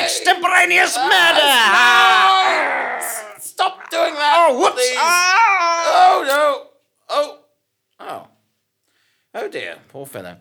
Extemporaneous 0.03 0.95
murder! 0.97 1.49
Ah. 1.73 2.97
No! 2.99 3.39
Stop 3.39 3.89
doing 3.89 4.13
that! 4.13 4.33
Oh, 4.37 4.59
whoops. 4.59 4.75
Please. 4.75 4.97
Ah. 4.99 5.83
Oh 5.93 6.23
no! 6.27 6.67
Oh! 7.09 7.39
Oh! 7.99 8.27
Oh 9.33 9.47
dear, 9.49 9.77
poor 9.89 10.05
fellow. 10.05 10.37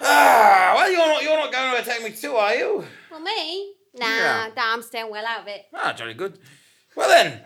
Ah, 0.00 0.72
well, 0.76 0.90
you're 0.90 1.06
not 1.06 1.22
you're 1.22 1.36
not 1.38 1.52
going 1.52 1.74
to 1.76 1.80
attack 1.82 2.02
me 2.02 2.10
too, 2.10 2.34
are 2.34 2.54
you? 2.54 2.84
Well, 3.10 3.20
me? 3.20 3.72
Nah, 3.98 4.06
Yeah. 4.06 4.50
I'm 4.56 4.82
staying 4.82 5.10
well 5.10 5.24
out 5.24 5.40
of 5.42 5.48
it. 5.48 5.64
Ah, 5.72 5.92
jolly 5.94 6.14
good. 6.14 6.38
Well 6.94 7.08
then, 7.08 7.40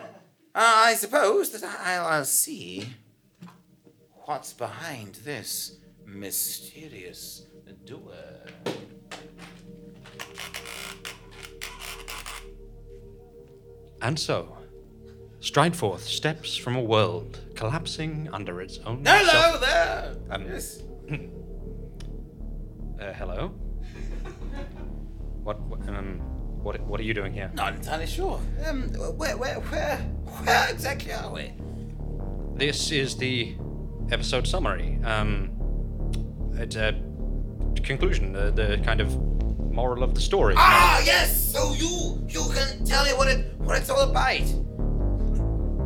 uh, 0.55 0.75
I 0.89 0.95
suppose 0.95 1.51
that 1.51 1.63
I'll, 1.85 2.07
I'll 2.07 2.25
see 2.25 2.89
what's 4.25 4.53
behind 4.53 5.17
this 5.25 5.77
mysterious 6.11 7.47
doer. 7.85 8.45
And 14.03 14.19
so, 14.19 14.57
Strideforth 15.41 16.03
steps 16.03 16.57
from 16.57 16.77
a 16.77 16.83
world 16.83 17.41
collapsing 17.55 18.29
under 18.33 18.61
its 18.61 18.79
own. 18.85 19.05
Hello 19.05 19.29
self- 19.31 19.61
there. 19.61 20.17
Um, 20.31 20.45
yes. 20.47 20.83
Uh, 23.01 23.15
hello. 23.15 23.49
what? 25.43 25.59
what, 25.63 25.81
Um. 25.89 26.19
What 26.63 26.79
What 26.81 27.01
are 27.01 27.03
you 27.03 27.15
doing 27.15 27.33
here? 27.33 27.51
Not 27.55 27.75
entirely 27.77 28.07
sure. 28.07 28.39
Um, 28.67 28.91
where, 29.17 29.39
where, 29.39 29.55
where, 29.59 29.97
where 29.97 30.69
exactly 30.71 31.11
are 31.15 31.33
we? 31.33 31.55
This 32.57 32.91
is 32.93 33.17
the 33.17 33.57
episode 34.11 34.47
summary. 34.47 34.99
Um, 35.03 35.49
it's 36.55 36.77
a 36.77 36.95
conclusion, 37.83 38.33
the, 38.33 38.51
the 38.51 38.81
kind 38.85 39.01
of 39.01 39.17
moral 39.73 40.03
of 40.03 40.15
the 40.15 40.21
story. 40.21 40.55
Ah, 40.57 41.03
yes. 41.05 41.53
So 41.53 41.73
you, 41.75 42.25
you 42.29 42.45
can 42.53 42.85
tell 42.85 43.05
me 43.05 43.13
what 43.13 43.29
it, 43.29 43.55
what 43.59 43.79
it's 43.79 43.91
all 43.91 44.01
about. 44.01 44.43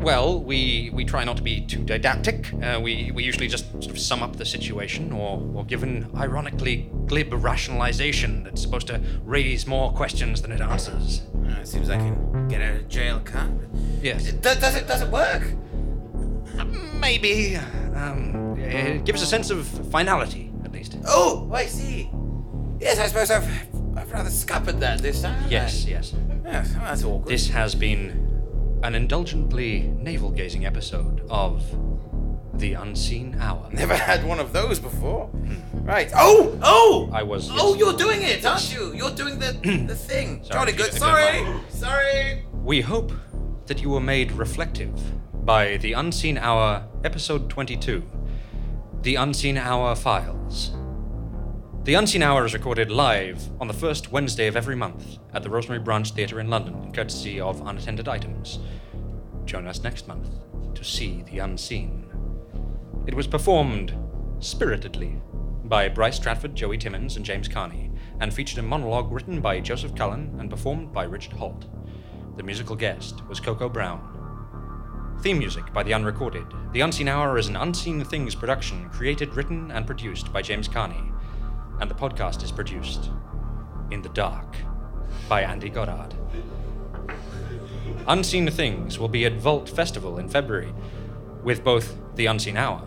Well, 0.05 0.39
we 0.39 0.91
we 0.93 1.07
try 1.07 1.25
not 1.25 1.39
to 1.39 1.43
be 1.43 1.63
too 1.63 1.83
didactic. 1.83 2.53
Uh, 2.63 2.79
we 2.79 3.11
we 3.13 3.25
usually 3.25 3.49
just 3.49 3.71
sort 3.73 3.87
of 3.87 3.99
sum 3.99 4.23
up 4.23 4.37
the 4.37 4.45
situation, 4.45 5.13
or 5.13 5.41
or 5.55 5.65
give 5.65 5.83
an 5.83 6.11
ironically 6.15 6.91
glib 7.07 7.33
rationalization 7.33 8.45
that's 8.45 8.61
supposed 8.61 8.87
to 8.89 9.01
raise 9.25 9.67
more 9.67 9.93
questions 9.95 10.43
than 10.43 10.53
it 10.53 10.61
answers. 10.61 11.23
Uh, 11.35 11.61
it 11.61 11.67
seems 11.67 11.89
I 11.89 11.97
can 11.97 12.49
get 12.49 12.61
out 12.61 12.77
of 12.77 12.89
jail 12.89 13.19
card. 13.25 13.67
Yes. 14.03 14.31
Does, 14.33 14.59
does 14.59 14.77
it, 14.77 14.87
does 14.87 15.01
it 15.01 15.09
work? 15.09 15.43
Maybe. 17.01 17.57
Um, 17.57 18.59
it 18.59 19.07
gives 19.07 19.23
a 19.23 19.27
sense 19.27 19.49
of 19.49 19.67
finality. 19.91 20.53
Oh, 21.07 21.51
I 21.53 21.67
see. 21.67 22.11
Yes, 22.81 22.99
I 22.99 23.07
suppose 23.07 23.31
I've, 23.31 23.49
I've 23.97 24.11
rather 24.13 24.31
scuppered 24.31 24.81
that 24.81 25.01
this 25.01 25.23
time. 25.23 25.51
Yes, 25.51 25.87
I? 25.87 25.91
yes. 25.91 26.15
Yes, 26.45 26.73
well, 26.75 26.85
that's 26.85 27.05
awkward. 27.05 27.29
This 27.33 27.49
has 27.49 27.75
been 27.75 28.79
an 28.83 28.95
indulgently 28.95 29.81
navel 29.99 30.31
gazing 30.31 30.67
episode 30.67 31.23
of 31.31 31.65
The 32.59 32.75
Unseen 32.75 33.37
Hour. 33.41 33.71
Never 33.73 33.95
had 33.97 34.27
one 34.27 34.41
of 34.41 34.53
those 34.53 34.79
before. 34.79 35.29
Hmm. 35.29 35.87
Right. 35.87 36.11
Oh, 36.15 36.59
oh! 36.63 37.11
I 37.13 37.23
was. 37.23 37.49
Oh, 37.53 37.75
you're 37.75 37.97
doing 37.97 38.23
it, 38.23 38.45
aren't 38.45 38.75
you? 38.75 38.95
You're 38.95 39.11
doing 39.11 39.39
the 39.39 39.53
the 39.87 39.95
thing. 39.95 40.45
Sorry, 40.45 40.73
Jolly 40.73 40.73
good. 40.73 40.93
Sorry, 40.93 41.45
sorry. 41.71 42.45
We 42.63 42.81
hope 42.83 43.13
that 43.67 43.81
you 43.83 43.91
were 43.91 44.01
made 44.01 44.33
reflective 44.33 44.95
by 45.45 45.77
The 45.79 45.93
Unseen 45.95 46.39
Hour, 46.39 46.87
Episode 47.05 47.49
22 47.51 48.03
The 49.03 49.17
Unseen 49.17 49.57
Hour 49.59 49.95
Files. 49.95 50.73
The 51.85 51.93
Unseen 51.93 52.23
Hour 52.23 52.47
is 52.47 52.55
recorded 52.55 52.91
live 52.91 53.47
on 53.61 53.69
the 53.69 53.75
first 53.75 54.11
Wednesday 54.11 54.47
of 54.47 54.57
every 54.57 54.75
month 54.75 55.19
at 55.35 55.43
the 55.43 55.51
Rosemary 55.51 55.81
Branch 55.81 56.11
Theatre 56.11 56.41
in 56.41 56.49
London, 56.49 56.91
courtesy 56.93 57.39
of 57.39 57.61
Unattended 57.61 58.09
Items. 58.09 58.59
Join 59.45 59.67
us 59.67 59.83
next 59.83 60.09
month 60.09 60.31
to 60.75 60.83
see 60.83 61.23
the 61.31 61.41
unseen. 61.41 62.07
It 63.07 63.13
was 63.13 63.27
performed 63.27 63.95
spiritedly 64.39 65.21
by 65.65 65.91
Brice 65.91 66.17
Stratford, 66.17 66.55
Joey 66.55 66.79
Timmins, 66.79 67.17
and 67.17 67.25
James 67.25 67.49
Carney, 67.49 67.91
and 68.19 68.33
featured 68.33 68.61
a 68.61 68.63
monologue 68.63 69.13
written 69.13 69.43
by 69.43 69.61
Joseph 69.61 69.95
Cullen 69.95 70.35
and 70.39 70.49
performed 70.49 70.91
by 70.91 71.05
Richard 71.05 71.35
Holt. 71.35 71.67
The 72.39 72.43
musical 72.43 72.77
guest 72.77 73.21
was 73.29 73.41
Koko 73.41 73.69
Brown. 73.69 75.19
Theme 75.21 75.39
music 75.39 75.71
by 75.75 75.83
The 75.83 75.93
Unrecorded. 75.93 76.47
The 76.73 76.81
Unseen 76.81 77.09
Hour 77.09 77.37
is 77.37 77.49
an 77.49 77.57
Unseen 77.57 78.03
Things 78.05 78.35
production 78.35 78.89
created, 78.89 79.35
written, 79.35 79.71
and 79.71 79.87
produced 79.87 80.33
by 80.33 80.41
James 80.41 80.67
Carney. 80.67 81.14
And 81.81 81.91
the 81.91 81.95
podcast 81.95 82.43
is 82.43 82.53
produced 82.53 83.11
in 83.91 84.03
the 84.03 84.09
dark 84.11 84.57
by 85.29 85.43
Andy 85.43 85.69
Goddard. 85.69 86.15
Unseen 88.07 88.51
Things 88.51 88.99
will 88.99 89.09
be 89.09 89.25
at 89.25 89.35
Vault 89.35 89.69
Festival 89.69 90.19
in 90.19 90.29
February 90.29 90.73
with 91.43 91.65
both 91.65 91.97
The 92.17 92.27
Unseen 92.27 92.57
Hour 92.57 92.83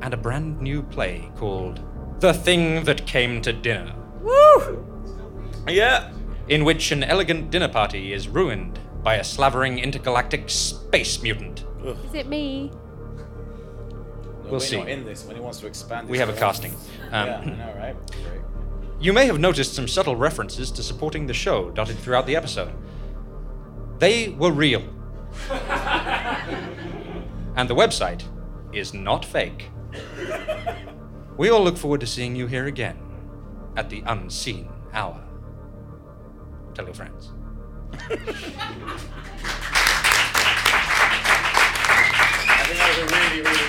and 0.00 0.12
a 0.14 0.16
brand 0.16 0.60
new 0.60 0.82
play 0.82 1.30
called 1.36 1.80
The 2.20 2.32
Thing 2.32 2.84
That 2.84 3.06
Came 3.06 3.40
to 3.42 3.52
Dinner. 3.52 3.94
Woo! 4.22 4.84
Yeah. 5.68 6.12
in 6.48 6.64
which 6.64 6.92
an 6.92 7.02
elegant 7.02 7.50
dinner 7.50 7.68
party 7.68 8.12
is 8.12 8.28
ruined 8.28 8.78
by 9.02 9.16
a 9.16 9.24
slavering 9.24 9.78
intergalactic 9.80 10.48
space 10.48 11.20
mutant. 11.22 11.64
Is 11.84 12.14
it 12.14 12.28
me? 12.28 12.70
We'll 14.50 14.60
see. 14.60 14.78
in 14.78 15.04
this 15.04 15.24
when 15.24 15.36
he 15.36 15.42
wants 15.42 15.60
to 15.60 15.66
expand. 15.66 16.08
We 16.08 16.18
have 16.18 16.28
a 16.28 16.32
casting. 16.32 16.72
Um, 17.10 17.26
yeah, 17.26 17.38
I 17.38 17.44
know, 17.44 17.74
right? 17.76 17.96
Great. 18.10 18.42
You 19.00 19.12
may 19.12 19.26
have 19.26 19.38
noticed 19.38 19.74
some 19.74 19.86
subtle 19.88 20.16
references 20.16 20.70
to 20.72 20.82
supporting 20.82 21.26
the 21.26 21.34
show 21.34 21.70
dotted 21.70 21.98
throughout 21.98 22.26
the 22.26 22.36
episode. 22.36 22.72
They 23.98 24.30
were 24.30 24.52
real. 24.52 24.82
and 27.56 27.68
the 27.68 27.74
website 27.74 28.22
is 28.72 28.94
not 28.94 29.24
fake. 29.24 29.70
We 31.36 31.50
all 31.50 31.62
look 31.62 31.76
forward 31.76 32.00
to 32.00 32.06
seeing 32.06 32.34
you 32.34 32.46
here 32.46 32.64
again 32.64 32.96
at 33.76 33.90
the 33.90 34.02
Unseen 34.06 34.70
Hour. 34.94 35.22
Tell 36.72 36.86
your 36.86 36.94
friends. 36.94 37.30
I 37.92 37.98
think 42.64 42.78
that 42.78 42.88
was 42.88 42.98
a 42.98 43.06
really, 43.16 43.42
really 43.42 43.65